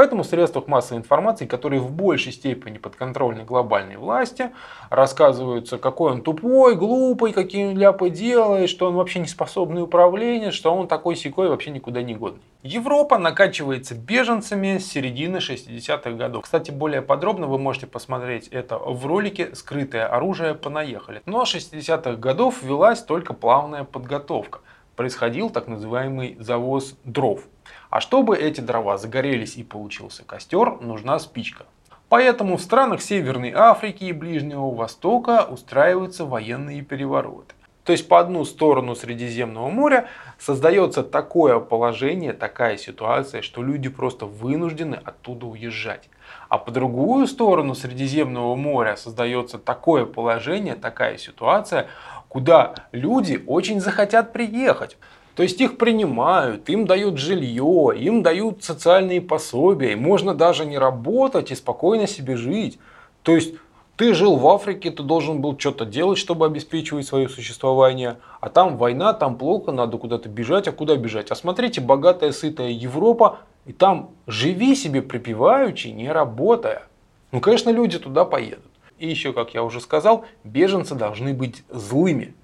Поэтому 0.00 0.22
в 0.22 0.26
средствах 0.26 0.66
массовой 0.66 1.00
информации, 1.00 1.44
которые 1.44 1.78
в 1.78 1.92
большей 1.92 2.32
степени 2.32 2.78
подконтрольны 2.78 3.44
глобальной 3.44 3.98
власти, 3.98 4.50
рассказываются, 4.88 5.76
какой 5.76 6.12
он 6.12 6.22
тупой, 6.22 6.74
глупый, 6.74 7.34
какие 7.34 7.66
он 7.66 7.76
ляпы 7.76 8.08
делает, 8.08 8.70
что 8.70 8.86
он 8.86 8.94
вообще 8.94 9.18
не 9.18 9.26
способный 9.26 9.82
управление, 9.82 10.52
что 10.52 10.74
он 10.74 10.88
такой 10.88 11.16
секой 11.16 11.50
вообще 11.50 11.70
никуда 11.70 12.02
не 12.02 12.14
годный. 12.14 12.40
Европа 12.62 13.18
накачивается 13.18 13.94
беженцами 13.94 14.78
с 14.78 14.90
середины 14.90 15.36
60-х 15.36 16.12
годов. 16.12 16.44
Кстати, 16.44 16.70
более 16.70 17.02
подробно 17.02 17.46
вы 17.46 17.58
можете 17.58 17.86
посмотреть 17.86 18.48
это 18.48 18.78
в 18.78 19.04
ролике 19.04 19.54
«Скрытое 19.54 20.06
оружие 20.06 20.54
понаехали». 20.54 21.20
Но 21.26 21.44
с 21.44 21.54
60-х 21.54 22.12
годов 22.12 22.62
велась 22.62 23.02
только 23.02 23.34
плавная 23.34 23.84
подготовка. 23.84 24.60
Происходил 24.96 25.50
так 25.50 25.68
называемый 25.68 26.38
завоз 26.40 26.96
дров. 27.04 27.42
А 27.90 28.00
чтобы 28.00 28.36
эти 28.36 28.60
дрова 28.60 28.98
загорелись 28.98 29.56
и 29.56 29.64
получился 29.64 30.24
костер, 30.24 30.80
нужна 30.80 31.18
спичка. 31.18 31.66
Поэтому 32.08 32.56
в 32.56 32.62
странах 32.62 33.02
Северной 33.02 33.52
Африки 33.52 34.04
и 34.04 34.12
Ближнего 34.12 34.72
Востока 34.74 35.46
устраиваются 35.48 36.24
военные 36.24 36.82
перевороты. 36.82 37.54
То 37.84 37.92
есть 37.92 38.08
по 38.08 38.20
одну 38.20 38.44
сторону 38.44 38.94
Средиземного 38.94 39.68
моря 39.70 40.08
создается 40.38 41.02
такое 41.02 41.58
положение, 41.58 42.32
такая 42.32 42.76
ситуация, 42.76 43.42
что 43.42 43.62
люди 43.62 43.88
просто 43.88 44.26
вынуждены 44.26 45.00
оттуда 45.02 45.46
уезжать. 45.46 46.08
А 46.48 46.58
по 46.58 46.70
другую 46.70 47.26
сторону 47.26 47.74
Средиземного 47.74 48.54
моря 48.54 48.96
создается 48.96 49.58
такое 49.58 50.04
положение, 50.04 50.74
такая 50.74 51.16
ситуация, 51.16 51.88
куда 52.28 52.74
люди 52.92 53.42
очень 53.46 53.80
захотят 53.80 54.32
приехать. 54.32 54.96
То 55.34 55.42
есть 55.42 55.60
их 55.60 55.78
принимают, 55.78 56.68
им 56.68 56.86
дают 56.86 57.18
жилье, 57.18 57.92
им 57.96 58.22
дают 58.22 58.64
социальные 58.64 59.20
пособия, 59.20 59.96
можно 59.96 60.34
даже 60.34 60.66
не 60.66 60.78
работать 60.78 61.50
и 61.50 61.54
спокойно 61.54 62.06
себе 62.06 62.36
жить. 62.36 62.78
То 63.22 63.34
есть 63.34 63.54
ты 63.96 64.14
жил 64.14 64.36
в 64.36 64.48
Африке, 64.48 64.90
ты 64.90 65.02
должен 65.02 65.42
был 65.42 65.58
что-то 65.58 65.84
делать, 65.84 66.18
чтобы 66.18 66.46
обеспечивать 66.46 67.06
свое 67.06 67.28
существование. 67.28 68.16
А 68.40 68.48
там 68.48 68.78
война, 68.78 69.12
там 69.12 69.36
плохо, 69.36 69.72
надо 69.72 69.98
куда-то 69.98 70.28
бежать. 70.30 70.68
А 70.68 70.72
куда 70.72 70.96
бежать? 70.96 71.30
А 71.30 71.34
смотрите, 71.34 71.82
богатая, 71.82 72.32
сытая 72.32 72.70
Европа, 72.70 73.40
и 73.66 73.74
там 73.74 74.10
живи 74.26 74.74
себе 74.74 75.02
припеваючи, 75.02 75.88
не 75.88 76.10
работая. 76.10 76.84
Ну, 77.30 77.40
конечно, 77.40 77.68
люди 77.68 77.98
туда 77.98 78.24
поедут. 78.24 78.64
И 78.98 79.06
еще, 79.06 79.34
как 79.34 79.52
я 79.52 79.62
уже 79.62 79.82
сказал, 79.82 80.24
беженцы 80.44 80.94
должны 80.94 81.34
быть 81.34 81.62
злыми. 81.68 82.34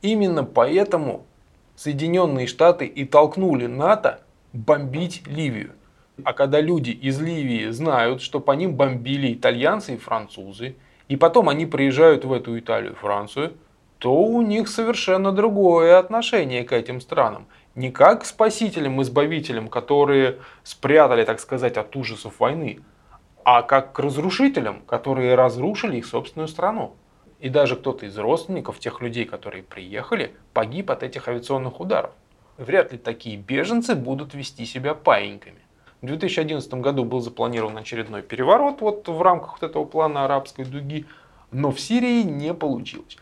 Именно 0.00 0.42
поэтому 0.42 1.26
Соединенные 1.74 2.46
Штаты 2.46 2.86
и 2.86 3.04
толкнули 3.04 3.66
НАТО 3.66 4.20
бомбить 4.52 5.22
Ливию. 5.26 5.72
А 6.24 6.32
когда 6.34 6.60
люди 6.60 6.90
из 6.90 7.20
Ливии 7.20 7.70
знают, 7.70 8.20
что 8.20 8.40
по 8.40 8.52
ним 8.52 8.74
бомбили 8.74 9.32
итальянцы 9.32 9.94
и 9.94 9.98
французы, 9.98 10.76
и 11.08 11.16
потом 11.16 11.48
они 11.48 11.66
приезжают 11.66 12.24
в 12.24 12.32
эту 12.32 12.58
Италию 12.58 12.94
Францию, 12.94 13.54
то 13.98 14.14
у 14.14 14.42
них 14.42 14.68
совершенно 14.68 15.32
другое 15.32 15.98
отношение 15.98 16.64
к 16.64 16.72
этим 16.72 17.00
странам. 17.00 17.46
Не 17.74 17.90
как 17.90 18.22
к 18.22 18.24
спасителям, 18.24 19.00
избавителям, 19.00 19.68
которые 19.68 20.38
спрятали, 20.64 21.24
так 21.24 21.40
сказать, 21.40 21.76
от 21.76 21.94
ужасов 21.96 22.40
войны, 22.40 22.80
а 23.44 23.62
как 23.62 23.92
к 23.92 23.98
разрушителям, 23.98 24.80
которые 24.82 25.34
разрушили 25.34 25.98
их 25.98 26.06
собственную 26.06 26.48
страну. 26.48 26.96
И 27.42 27.48
даже 27.48 27.74
кто-то 27.74 28.06
из 28.06 28.16
родственников 28.16 28.78
тех 28.78 29.00
людей, 29.00 29.24
которые 29.24 29.64
приехали, 29.64 30.32
погиб 30.52 30.92
от 30.92 31.02
этих 31.02 31.26
авиационных 31.26 31.80
ударов. 31.80 32.12
Вряд 32.56 32.92
ли 32.92 32.98
такие 32.98 33.36
беженцы 33.36 33.96
будут 33.96 34.32
вести 34.32 34.64
себя 34.64 34.94
паиньками. 34.94 35.58
В 36.02 36.06
2011 36.06 36.72
году 36.74 37.04
был 37.04 37.18
запланирован 37.18 37.76
очередной 37.76 38.22
переворот 38.22 38.80
вот 38.80 39.08
в 39.08 39.20
рамках 39.20 39.60
вот 39.60 39.68
этого 39.68 39.84
плана 39.84 40.24
арабской 40.24 40.64
дуги, 40.64 41.04
но 41.50 41.72
в 41.72 41.80
Сирии 41.80 42.22
не 42.22 42.54
получилось. 42.54 43.18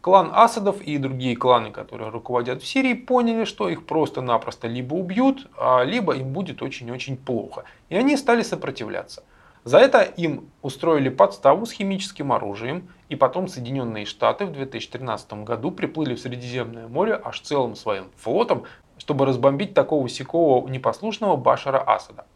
Клан 0.00 0.32
Асадов 0.32 0.82
и 0.82 0.98
другие 0.98 1.36
кланы, 1.36 1.70
которые 1.70 2.10
руководят 2.10 2.62
в 2.62 2.66
Сирии, 2.66 2.94
поняли, 2.94 3.44
что 3.44 3.68
их 3.68 3.86
просто-напросто 3.86 4.66
либо 4.66 4.94
убьют, 4.94 5.46
а 5.56 5.84
либо 5.84 6.16
им 6.16 6.32
будет 6.32 6.62
очень-очень 6.62 7.16
плохо. 7.16 7.62
И 7.90 7.94
они 7.94 8.16
стали 8.16 8.42
сопротивляться. 8.42 9.22
За 9.64 9.78
это 9.78 10.02
им 10.02 10.50
устроили 10.60 11.08
подставу 11.08 11.66
с 11.66 11.72
химическим 11.72 12.32
оружием, 12.32 12.88
и 13.08 13.14
потом 13.14 13.46
Соединенные 13.46 14.06
Штаты 14.06 14.44
в 14.44 14.52
2013 14.52 15.44
году 15.44 15.70
приплыли 15.70 16.16
в 16.16 16.20
Средиземное 16.20 16.88
море 16.88 17.20
аж 17.22 17.40
целым 17.40 17.76
своим 17.76 18.10
флотом, 18.16 18.64
чтобы 18.98 19.24
разбомбить 19.24 19.72
такого 19.72 20.08
сякого 20.08 20.68
непослушного 20.68 21.36
Башара 21.36 21.80
Асада. 21.80 22.26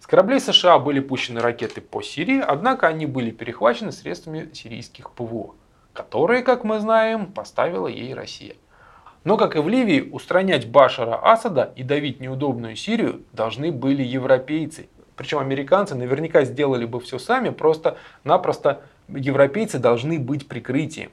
С 0.00 0.08
кораблей 0.08 0.40
США 0.40 0.80
были 0.80 0.98
пущены 0.98 1.40
ракеты 1.40 1.80
по 1.80 2.02
Сирии, 2.02 2.40
однако 2.40 2.88
они 2.88 3.06
были 3.06 3.30
перехвачены 3.30 3.92
средствами 3.92 4.50
сирийских 4.52 5.12
ПВО, 5.12 5.54
которые, 5.92 6.42
как 6.42 6.64
мы 6.64 6.80
знаем, 6.80 7.26
поставила 7.26 7.86
ей 7.86 8.12
Россия. 8.12 8.56
Но, 9.22 9.36
как 9.36 9.54
и 9.54 9.60
в 9.60 9.68
Ливии, 9.68 10.10
устранять 10.10 10.68
Башара 10.68 11.14
Асада 11.22 11.72
и 11.76 11.84
давить 11.84 12.18
неудобную 12.18 12.74
Сирию 12.74 13.22
должны 13.32 13.70
были 13.70 14.02
европейцы, 14.02 14.88
причем 15.16 15.38
американцы 15.38 15.94
наверняка 15.94 16.44
сделали 16.44 16.84
бы 16.84 17.00
все 17.00 17.18
сами, 17.18 17.50
просто-напросто 17.50 18.82
европейцы 19.08 19.78
должны 19.78 20.18
быть 20.18 20.48
прикрытием. 20.48 21.10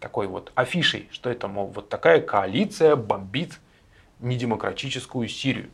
Такой 0.00 0.26
вот 0.26 0.52
афишей, 0.54 1.08
что 1.10 1.30
это, 1.30 1.48
мол, 1.48 1.66
вот 1.68 1.88
такая 1.88 2.20
коалиция 2.20 2.96
бомбит 2.96 3.58
недемократическую 4.20 5.28
Сирию. 5.28 5.70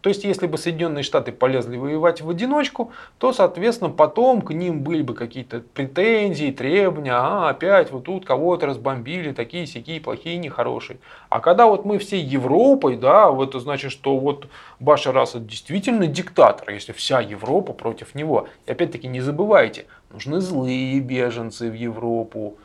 То 0.00 0.10
есть, 0.10 0.22
если 0.22 0.46
бы 0.46 0.58
Соединенные 0.58 1.02
Штаты 1.02 1.32
полезли 1.32 1.76
воевать 1.76 2.20
в 2.20 2.30
одиночку, 2.30 2.92
то, 3.18 3.32
соответственно, 3.32 3.90
потом 3.90 4.42
к 4.42 4.52
ним 4.52 4.82
были 4.82 5.02
бы 5.02 5.14
какие-то 5.14 5.60
претензии, 5.74 6.52
требования, 6.52 7.14
а, 7.14 7.48
опять 7.48 7.90
вот 7.90 8.04
тут 8.04 8.24
кого-то 8.24 8.66
разбомбили, 8.66 9.32
такие 9.32 9.66
сякие 9.66 10.00
плохие, 10.00 10.38
нехорошие. 10.38 11.00
А 11.30 11.40
когда 11.40 11.66
вот 11.66 11.84
мы 11.84 11.98
всей 11.98 12.22
Европой, 12.22 12.96
да, 12.96 13.28
это 13.42 13.58
значит, 13.58 13.90
что 13.90 14.16
вот 14.18 14.46
Башар 14.78 15.18
Асад 15.18 15.48
действительно 15.48 16.06
диктатор, 16.06 16.70
если 16.70 16.92
вся 16.92 17.20
Европа 17.20 17.72
против 17.72 18.14
него. 18.14 18.46
И 18.66 18.70
опять-таки 18.70 19.08
не 19.08 19.20
забывайте, 19.20 19.86
нужны 20.12 20.40
злые 20.40 21.00
беженцы 21.00 21.68
в 21.68 21.74
Европу, 21.74 22.56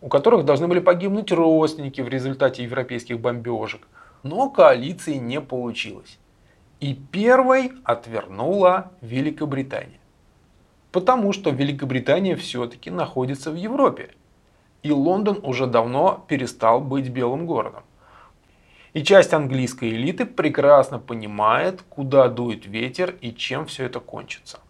у 0.00 0.08
которых 0.08 0.44
должны 0.44 0.66
были 0.66 0.80
погибнуть 0.80 1.30
родственники 1.30 2.00
в 2.00 2.08
результате 2.08 2.64
европейских 2.64 3.20
бомбежек. 3.20 3.86
Но 4.24 4.50
коалиции 4.50 5.14
не 5.14 5.40
получилось. 5.40 6.18
И 6.84 6.92
первой 6.92 7.72
отвернула 7.82 8.90
Великобритания. 9.00 10.00
Потому 10.92 11.32
что 11.32 11.48
Великобритания 11.48 12.36
все-таки 12.36 12.90
находится 12.90 13.50
в 13.50 13.54
Европе. 13.54 14.10
И 14.82 14.92
Лондон 14.92 15.40
уже 15.42 15.66
давно 15.66 16.22
перестал 16.28 16.82
быть 16.82 17.08
белым 17.08 17.46
городом. 17.46 17.84
И 18.92 19.02
часть 19.02 19.32
английской 19.32 19.92
элиты 19.92 20.26
прекрасно 20.26 20.98
понимает, 20.98 21.80
куда 21.88 22.28
дует 22.28 22.66
ветер 22.66 23.16
и 23.22 23.32
чем 23.32 23.64
все 23.64 23.86
это 23.86 23.98
кончится. 23.98 24.60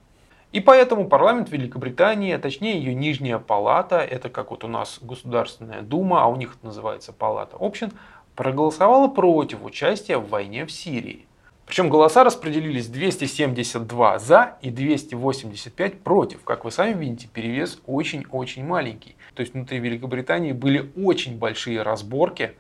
И 0.53 0.61
поэтому 0.61 1.09
парламент 1.09 1.51
Великобритании, 1.51 2.33
а 2.33 2.39
точнее 2.39 2.79
ее 2.79 2.95
нижняя 2.95 3.41
палата, 3.41 3.97
это 3.97 4.29
как 4.29 4.53
вот 4.53 4.63
у 4.63 4.69
нас 4.69 5.01
Государственная 5.03 5.83
Дума, 5.83 6.23
а 6.23 6.29
у 6.29 6.37
них 6.37 6.55
это 6.55 6.67
называется 6.67 7.13
Палата 7.13 7.57
общин, 7.59 7.91
проголосовала 8.37 9.09
против 9.09 9.65
участия 9.65 10.17
в 10.17 10.29
войне 10.29 10.65
в 10.65 10.71
Сирии. 10.71 11.27
Причем 11.67 11.89
голоса 11.89 12.25
распределились 12.25 12.89
272 12.89 14.19
за 14.19 14.59
и 14.61 14.71
285 14.71 16.01
против. 16.01 16.45
Как 16.45 16.65
вы 16.65 16.71
сами 16.71 16.99
видите, 16.99 17.29
перевес 17.33 17.81
очень-очень 17.87 18.65
маленький. 18.65 19.17
То 19.35 19.41
есть 19.41 19.55
внутри 19.55 19.79
Великобритании 19.79 20.53
были 20.53 20.93
очень 20.97 21.39
большие 21.39 21.83
разборки, 21.83 22.55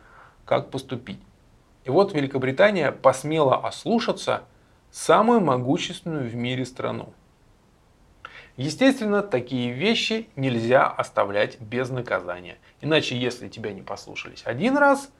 как 0.46 0.70
поступить. 0.70 1.20
И 1.84 1.90
вот 1.90 2.14
Великобритания 2.14 2.92
посмела 2.92 3.56
ослушаться 3.56 4.44
самую 4.90 5.40
могущественную 5.40 6.28
в 6.28 6.34
мире 6.34 6.64
страну. 6.64 7.12
Естественно, 8.56 9.22
такие 9.22 9.72
вещи 9.72 10.28
нельзя 10.36 10.86
оставлять 10.86 11.60
без 11.60 11.90
наказания. 11.90 12.56
Иначе, 12.80 13.18
если 13.18 13.48
тебя 13.48 13.72
не 13.72 13.82
послушались 13.82 14.42
один 14.44 14.76
раз, 14.76 15.10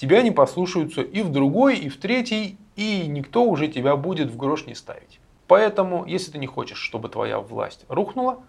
тебя 0.00 0.22
не 0.22 0.30
послушаются 0.30 1.02
и 1.02 1.20
в 1.20 1.30
другой, 1.30 1.76
и 1.76 1.90
в 1.90 1.98
третий, 1.98 2.56
и 2.74 3.06
никто 3.06 3.44
уже 3.44 3.68
тебя 3.68 3.96
будет 3.96 4.30
в 4.30 4.36
грош 4.38 4.64
не 4.64 4.74
ставить. 4.74 5.20
Поэтому, 5.46 6.06
если 6.06 6.32
ты 6.32 6.38
не 6.38 6.46
хочешь, 6.46 6.78
чтобы 6.78 7.10
твоя 7.10 7.38
власть 7.38 7.84
рухнула, 7.88 8.42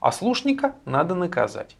ослушника 0.00 0.74
надо 0.84 1.14
наказать. 1.14 1.76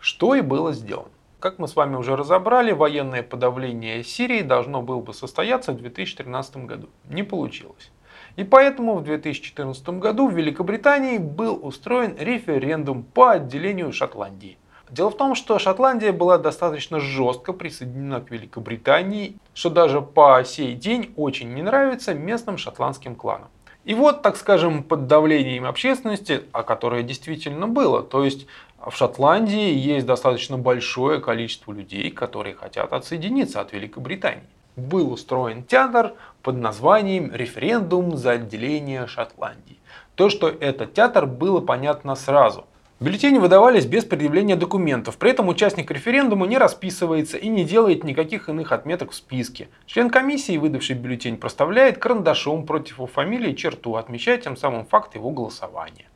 Что 0.00 0.34
и 0.34 0.40
было 0.40 0.72
сделано. 0.72 1.10
Как 1.40 1.58
мы 1.58 1.68
с 1.68 1.76
вами 1.76 1.96
уже 1.96 2.16
разобрали, 2.16 2.72
военное 2.72 3.22
подавление 3.22 4.02
Сирии 4.02 4.40
должно 4.40 4.80
было 4.80 5.00
бы 5.02 5.12
состояться 5.12 5.72
в 5.72 5.76
2013 5.76 6.56
году. 6.64 6.88
Не 7.04 7.22
получилось. 7.22 7.90
И 8.36 8.44
поэтому 8.44 8.94
в 8.94 9.04
2014 9.04 9.86
году 9.90 10.28
в 10.28 10.34
Великобритании 10.34 11.18
был 11.18 11.60
устроен 11.62 12.16
референдум 12.18 13.02
по 13.02 13.32
отделению 13.32 13.92
Шотландии. 13.92 14.56
Дело 14.94 15.10
в 15.10 15.16
том, 15.16 15.34
что 15.34 15.58
Шотландия 15.58 16.12
была 16.12 16.38
достаточно 16.38 17.00
жестко 17.00 17.52
присоединена 17.52 18.20
к 18.20 18.30
Великобритании, 18.30 19.34
что 19.52 19.68
даже 19.68 20.00
по 20.00 20.40
сей 20.44 20.74
день 20.74 21.12
очень 21.16 21.52
не 21.52 21.62
нравится 21.62 22.14
местным 22.14 22.58
шотландским 22.58 23.16
кланам. 23.16 23.48
И 23.84 23.92
вот, 23.92 24.22
так 24.22 24.36
скажем, 24.36 24.84
под 24.84 25.08
давлением 25.08 25.64
общественности, 25.64 26.44
а 26.52 26.62
которое 26.62 27.02
действительно 27.02 27.66
было, 27.66 28.04
то 28.04 28.24
есть 28.24 28.46
в 28.78 28.92
Шотландии 28.92 29.74
есть 29.74 30.06
достаточно 30.06 30.58
большое 30.58 31.18
количество 31.20 31.72
людей, 31.72 32.12
которые 32.12 32.54
хотят 32.54 32.92
отсоединиться 32.92 33.60
от 33.60 33.72
Великобритании. 33.72 34.46
Был 34.76 35.10
устроен 35.12 35.64
театр 35.64 36.12
под 36.40 36.54
названием 36.58 37.34
«Референдум 37.34 38.16
за 38.16 38.32
отделение 38.32 39.08
Шотландии». 39.08 39.80
То, 40.14 40.30
что 40.30 40.48
это 40.48 40.86
театр, 40.86 41.26
было 41.26 41.60
понятно 41.60 42.14
сразу– 42.14 42.66
Бюллетени 43.04 43.36
выдавались 43.36 43.84
без 43.84 44.06
предъявления 44.06 44.56
документов, 44.56 45.18
при 45.18 45.30
этом 45.30 45.48
участник 45.48 45.90
референдума 45.90 46.46
не 46.46 46.56
расписывается 46.56 47.36
и 47.36 47.48
не 47.48 47.62
делает 47.62 48.02
никаких 48.02 48.48
иных 48.48 48.72
отметок 48.72 49.10
в 49.10 49.14
списке. 49.14 49.68
Член 49.84 50.08
комиссии, 50.08 50.56
выдавший 50.56 50.96
бюллетень, 50.96 51.36
проставляет 51.36 51.98
карандашом 51.98 52.64
против 52.64 52.96
его 52.96 53.06
фамилии 53.06 53.52
черту, 53.52 53.96
отмечая 53.96 54.38
тем 54.38 54.56
самым 54.56 54.86
факт 54.86 55.16
его 55.16 55.28
голосования. 55.28 56.06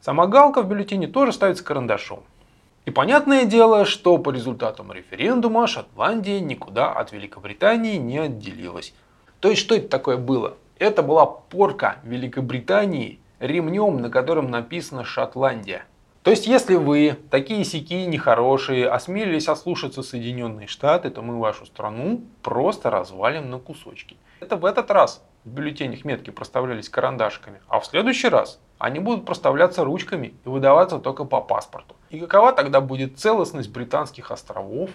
Сама 0.00 0.26
галка 0.26 0.62
в 0.62 0.66
бюллетене 0.66 1.08
тоже 1.08 1.34
ставится 1.34 1.62
карандашом. 1.62 2.20
И 2.86 2.90
понятное 2.90 3.44
дело, 3.44 3.84
что 3.84 4.16
по 4.16 4.30
результатам 4.30 4.92
референдума 4.92 5.66
Шотландия 5.66 6.40
никуда 6.40 6.90
от 6.90 7.12
Великобритании 7.12 7.98
не 7.98 8.16
отделилась. 8.16 8.94
То 9.40 9.50
есть 9.50 9.60
что 9.60 9.74
это 9.74 9.90
такое 9.90 10.16
было? 10.16 10.56
Это 10.78 11.02
была 11.02 11.26
порка 11.26 11.98
Великобритании 12.02 13.20
ремнем, 13.40 14.00
на 14.00 14.08
котором 14.08 14.50
написано 14.50 15.04
Шотландия. 15.04 15.84
То 16.22 16.30
есть, 16.30 16.46
если 16.46 16.76
вы 16.76 17.16
такие 17.30 17.64
сики 17.64 18.04
нехорошие, 18.04 18.88
осмелились 18.88 19.48
ослушаться 19.48 20.02
Соединенные 20.02 20.66
Штаты, 20.66 21.08
то 21.08 21.22
мы 21.22 21.38
вашу 21.38 21.64
страну 21.64 22.22
просто 22.42 22.90
развалим 22.90 23.48
на 23.48 23.58
кусочки. 23.58 24.18
Это 24.40 24.56
в 24.56 24.66
этот 24.66 24.90
раз 24.90 25.24
в 25.44 25.48
бюллетенях 25.48 26.04
метки 26.04 26.28
проставлялись 26.28 26.90
карандашками, 26.90 27.60
а 27.68 27.80
в 27.80 27.86
следующий 27.86 28.28
раз 28.28 28.60
они 28.78 28.98
будут 28.98 29.24
проставляться 29.24 29.82
ручками 29.82 30.34
и 30.44 30.48
выдаваться 30.48 30.98
только 30.98 31.24
по 31.24 31.40
паспорту. 31.40 31.96
И 32.10 32.20
какова 32.20 32.52
тогда 32.52 32.82
будет 32.82 33.18
целостность 33.18 33.70
британских 33.70 34.30
островов? 34.30 34.90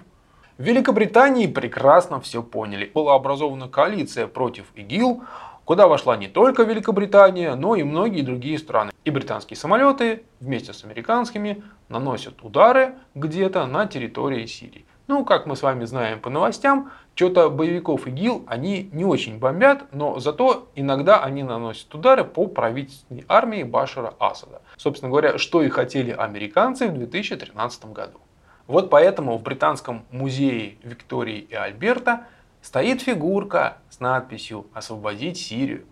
В 0.59 0.63
Великобритании 0.63 1.47
прекрасно 1.47 2.21
все 2.21 2.43
поняли. 2.43 2.91
Была 2.93 3.15
образована 3.15 3.67
коалиция 3.67 4.27
против 4.27 4.65
ИГИЛ, 4.75 5.23
куда 5.65 5.87
вошла 5.87 6.15
не 6.15 6.27
только 6.27 6.63
Великобритания, 6.63 7.55
но 7.55 7.75
и 7.75 7.83
многие 7.83 8.21
другие 8.21 8.57
страны. 8.57 8.91
И 9.03 9.09
британские 9.09 9.57
самолеты 9.57 10.23
вместе 10.39 10.73
с 10.73 10.83
американскими 10.83 11.63
наносят 11.89 12.43
удары 12.43 12.95
где-то 13.15 13.65
на 13.65 13.87
территории 13.87 14.45
Сирии. 14.45 14.85
Ну, 15.07 15.23
как 15.23 15.45
мы 15.45 15.55
с 15.55 15.61
вами 15.61 15.85
знаем 15.85 16.19
по 16.19 16.31
новостям, 16.31 16.91
что-то 17.13 17.51
боевиков 17.51 18.07
ИГИЛ 18.07 18.45
они 18.47 18.89
не 18.91 19.05
очень 19.05 19.37
бомбят, 19.37 19.85
но 19.91 20.19
зато 20.19 20.67
иногда 20.73 21.23
они 21.23 21.43
наносят 21.43 21.93
удары 21.93 22.23
по 22.23 22.47
правительственной 22.47 23.23
армии 23.27 23.61
Башара 23.61 24.15
Асада. 24.19 24.63
Собственно 24.77 25.11
говоря, 25.11 25.37
что 25.37 25.61
и 25.61 25.69
хотели 25.69 26.11
американцы 26.11 26.87
в 26.87 26.93
2013 26.93 27.85
году. 27.93 28.19
Вот 28.67 28.89
поэтому 28.89 29.37
в 29.37 29.43
Британском 29.43 30.05
музее 30.09 30.77
Виктории 30.81 31.37
и 31.37 31.53
Альберта 31.53 32.25
стоит 32.65 33.03
фигурка 33.03 33.77
с 33.91 33.99
надписью 33.99 34.65
«Освободить 34.73 35.37
Сирию». 35.37 35.85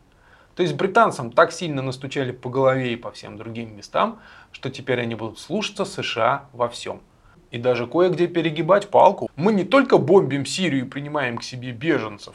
То 0.55 0.63
есть 0.63 0.73
британцам 0.73 1.31
так 1.31 1.51
сильно 1.51 1.83
настучали 1.83 2.31
по 2.31 2.49
голове 2.49 2.93
и 2.93 2.95
по 2.95 3.11
всем 3.11 3.37
другим 3.37 3.77
местам, 3.77 4.19
что 4.51 4.71
теперь 4.71 4.99
они 4.99 5.13
будут 5.13 5.37
слушаться 5.37 5.85
США 5.85 6.49
во 6.51 6.67
всем. 6.67 7.01
И 7.51 7.59
даже 7.59 7.85
кое-где 7.85 8.25
перегибать 8.25 8.89
палку. 8.89 9.29
Мы 9.35 9.53
не 9.53 9.65
только 9.65 9.99
бомбим 9.99 10.47
Сирию 10.47 10.85
и 10.85 10.89
принимаем 10.89 11.37
к 11.37 11.43
себе 11.43 11.71
беженцев, 11.71 12.33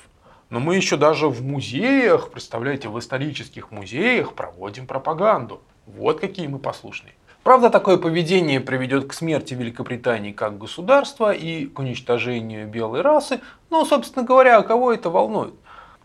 но 0.51 0.61
мы 0.61 0.77
еще 0.77 0.96
даже 0.96 1.27
в 1.29 1.42
музеях, 1.42 2.31
представляете, 2.31 2.88
в 2.88 2.96
исторических 2.96 3.72
музеях 3.72 4.35
проводим 4.35 4.87
пропаганду. 4.87 5.61
Вот 5.85 6.20
какие 6.20 6.46
мы 6.46 6.61
послушные. 6.61 7.14
Правда, 7.48 7.70
такое 7.70 7.96
поведение 7.96 8.61
приведет 8.61 9.06
к 9.06 9.14
смерти 9.14 9.54
Великобритании 9.54 10.32
как 10.32 10.58
государства 10.58 11.32
и 11.32 11.64
к 11.64 11.78
уничтожению 11.78 12.68
белой 12.68 13.00
расы, 13.00 13.40
но, 13.70 13.87
собственно 13.87 14.22
говоря, 14.22 14.61
кого 14.61 14.92
это 14.92 15.08
волнует? 15.08 15.54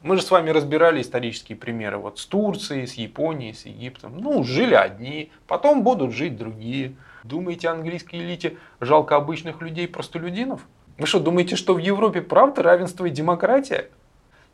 Мы 0.03 0.15
же 0.15 0.21
с 0.21 0.31
вами 0.31 0.51
разбирали 0.51 1.01
исторические 1.01 1.57
примеры 1.57 1.97
вот 1.97 2.17
с 2.17 2.25
Турцией, 2.27 2.87
с 2.87 2.93
Японией, 2.93 3.53
с 3.53 3.65
Египтом. 3.65 4.19
Ну, 4.19 4.45
жили 4.45 4.73
одни, 4.73 5.33
потом 5.45 5.83
будут 5.83 6.13
жить 6.13 6.37
другие. 6.37 6.95
Думаете, 7.25 7.67
английской 7.67 8.21
элите 8.21 8.55
жалко 8.79 9.17
обычных 9.17 9.61
людей, 9.61 9.89
простолюдинов? 9.89 10.61
Вы 10.97 11.07
что, 11.07 11.19
думаете, 11.19 11.57
что 11.57 11.73
в 11.73 11.79
Европе 11.79 12.21
правда 12.21 12.63
равенство 12.63 13.03
и 13.03 13.09
демократия? 13.09 13.89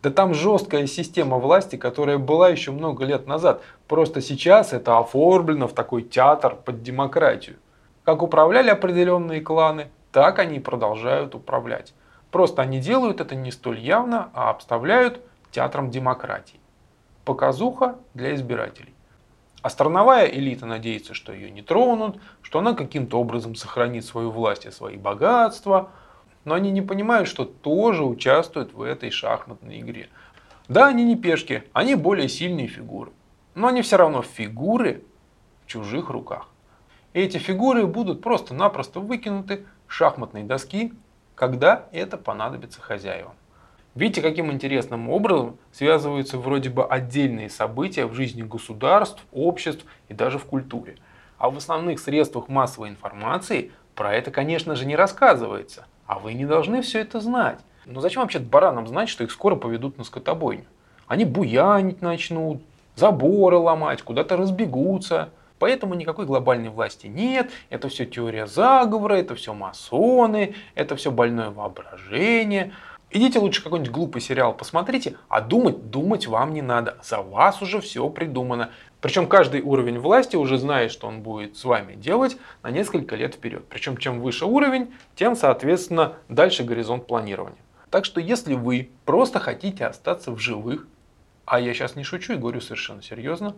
Да 0.01 0.11
там 0.11 0.33
жесткая 0.33 0.87
система 0.87 1.37
власти, 1.37 1.75
которая 1.75 2.17
была 2.17 2.49
еще 2.49 2.71
много 2.71 3.03
лет 3.03 3.27
назад. 3.27 3.61
Просто 3.87 4.21
сейчас 4.21 4.71
это 4.71 4.97
оформлено 4.97 5.67
в 5.67 5.73
такой 5.73 6.03
театр 6.03 6.55
под 6.55 6.83
демократию. 6.83 7.57
Как 8.05 8.23
управляли 8.23 8.69
определенные 8.69 9.41
кланы, 9.41 9.89
так 10.13 10.39
они 10.39 10.57
и 10.57 10.61
продолжают 10.61 11.35
управлять. 11.35 11.93
Просто 12.31 12.61
они 12.61 12.79
делают 12.79 13.19
это 13.19 13.35
не 13.35 13.51
столь 13.51 13.79
явно, 13.79 14.29
а 14.33 14.49
обставляют 14.49 15.19
театром 15.51 15.91
демократии. 15.91 16.59
Показуха 17.25 17.97
для 18.13 18.33
избирателей. 18.35 18.93
А 19.61 19.69
страновая 19.69 20.27
элита 20.27 20.65
надеется, 20.65 21.13
что 21.13 21.33
ее 21.33 21.51
не 21.51 21.61
тронут, 21.61 22.17
что 22.41 22.59
она 22.59 22.73
каким-то 22.73 23.19
образом 23.19 23.55
сохранит 23.55 24.05
свою 24.05 24.31
власть 24.31 24.65
и 24.65 24.71
свои 24.71 24.95
богатства– 24.95 25.89
но 26.45 26.55
они 26.55 26.71
не 26.71 26.81
понимают, 26.81 27.27
что 27.27 27.45
тоже 27.45 28.03
участвуют 28.03 28.73
в 28.73 28.81
этой 28.81 29.11
шахматной 29.11 29.81
игре. 29.81 30.09
Да, 30.67 30.87
они 30.87 31.03
не 31.03 31.15
пешки, 31.15 31.63
они 31.73 31.95
более 31.95 32.29
сильные 32.29 32.67
фигуры. 32.67 33.11
Но 33.55 33.67
они 33.67 33.81
все 33.81 33.97
равно 33.97 34.21
фигуры 34.21 35.03
в 35.63 35.67
чужих 35.67 36.09
руках. 36.09 36.47
И 37.13 37.19
эти 37.19 37.37
фигуры 37.37 37.85
будут 37.87 38.21
просто-напросто 38.21 38.99
выкинуты 38.99 39.65
с 39.87 39.93
шахматной 39.93 40.43
доски, 40.43 40.93
когда 41.35 41.85
это 41.91 42.17
понадобится 42.17 42.81
хозяевам. 42.81 43.33
Видите, 43.95 44.21
каким 44.21 44.51
интересным 44.51 45.09
образом 45.09 45.57
связываются 45.71 46.37
вроде 46.37 46.69
бы 46.69 46.85
отдельные 46.85 47.49
события 47.49 48.05
в 48.05 48.13
жизни 48.13 48.43
государств, 48.43 49.25
обществ 49.31 49.83
и 50.07 50.13
даже 50.13 50.37
в 50.37 50.45
культуре. 50.45 50.97
А 51.37 51.49
в 51.49 51.57
основных 51.57 51.99
средствах 51.99 52.47
массовой 52.47 52.89
информации 52.89 53.71
про 53.95 54.13
это, 54.13 54.29
конечно 54.29 54.75
же, 54.75 54.85
не 54.85 54.95
рассказывается. 54.95 55.85
А 56.09 56.17
вы 56.17 56.33
не 56.33 56.47
должны 56.47 56.81
все 56.81 57.01
это 57.01 57.19
знать. 57.19 57.59
Но 57.85 58.01
зачем 58.01 58.23
вообще 58.23 58.39
баранам 58.39 58.87
знать, 58.87 59.09
что 59.09 59.23
их 59.23 59.31
скоро 59.31 59.55
поведут 59.55 59.99
на 59.99 60.03
скотобойню? 60.03 60.65
Они 61.05 61.23
буянить 61.23 62.01
начнут, 62.01 62.63
заборы 62.95 63.57
ломать, 63.57 64.01
куда-то 64.01 64.35
разбегутся. 64.35 65.29
Поэтому 65.59 65.93
никакой 65.93 66.25
глобальной 66.25 66.69
власти 66.69 67.05
нет, 67.05 67.51
это 67.69 67.89
все 67.89 68.07
теория 68.07 68.47
заговора, 68.47 69.17
это 69.17 69.35
все 69.35 69.53
масоны, 69.53 70.55
это 70.73 70.95
все 70.95 71.11
больное 71.11 71.51
воображение. 71.51 72.73
Идите 73.11 73.37
лучше 73.37 73.63
какой-нибудь 73.63 73.91
глупый 73.91 74.21
сериал 74.21 74.53
посмотрите, 74.53 75.15
а 75.27 75.41
думать, 75.41 75.91
думать 75.91 76.25
вам 76.25 76.55
не 76.55 76.63
надо. 76.63 76.97
За 77.03 77.21
вас 77.21 77.61
уже 77.61 77.81
все 77.81 78.09
придумано. 78.09 78.71
Причем 79.01 79.27
каждый 79.27 79.61
уровень 79.61 79.99
власти 79.99 80.35
уже 80.35 80.57
знает, 80.57 80.91
что 80.91 81.07
он 81.07 81.21
будет 81.21 81.55
с 81.55 81.63
вами 81.63 81.93
делать 81.93 82.37
на 82.63 82.69
несколько 82.69 83.15
лет 83.15 83.35
вперед. 83.35 83.63
Причем 83.69 83.95
чем 83.97 84.19
выше 84.19 84.45
уровень, 84.45 84.93
тем, 85.15 85.35
соответственно, 85.35 86.15
дальше 86.27 86.63
горизонт 86.63 87.07
планирования. 87.07 87.59
Так 87.89 88.05
что 88.05 88.19
если 88.19 88.53
вы 88.53 88.89
просто 89.05 89.39
хотите 89.39 89.85
остаться 89.85 90.31
в 90.31 90.39
живых, 90.39 90.85
а 91.45 91.59
я 91.59 91.73
сейчас 91.73 91.95
не 91.95 92.03
шучу 92.03 92.33
и 92.33 92.37
говорю 92.37 92.61
совершенно 92.61 93.01
серьезно, 93.01 93.55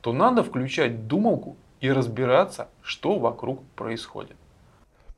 то 0.00 0.12
надо 0.12 0.42
включать 0.42 1.06
думалку 1.06 1.56
и 1.80 1.90
разбираться, 1.90 2.68
что 2.82 3.18
вокруг 3.18 3.62
происходит. 3.76 4.36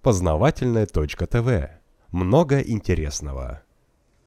Познавательная 0.02 0.86
точка 0.86 1.26
ТВ. 1.26 1.70
Много 2.10 2.60
интересного. 2.60 3.61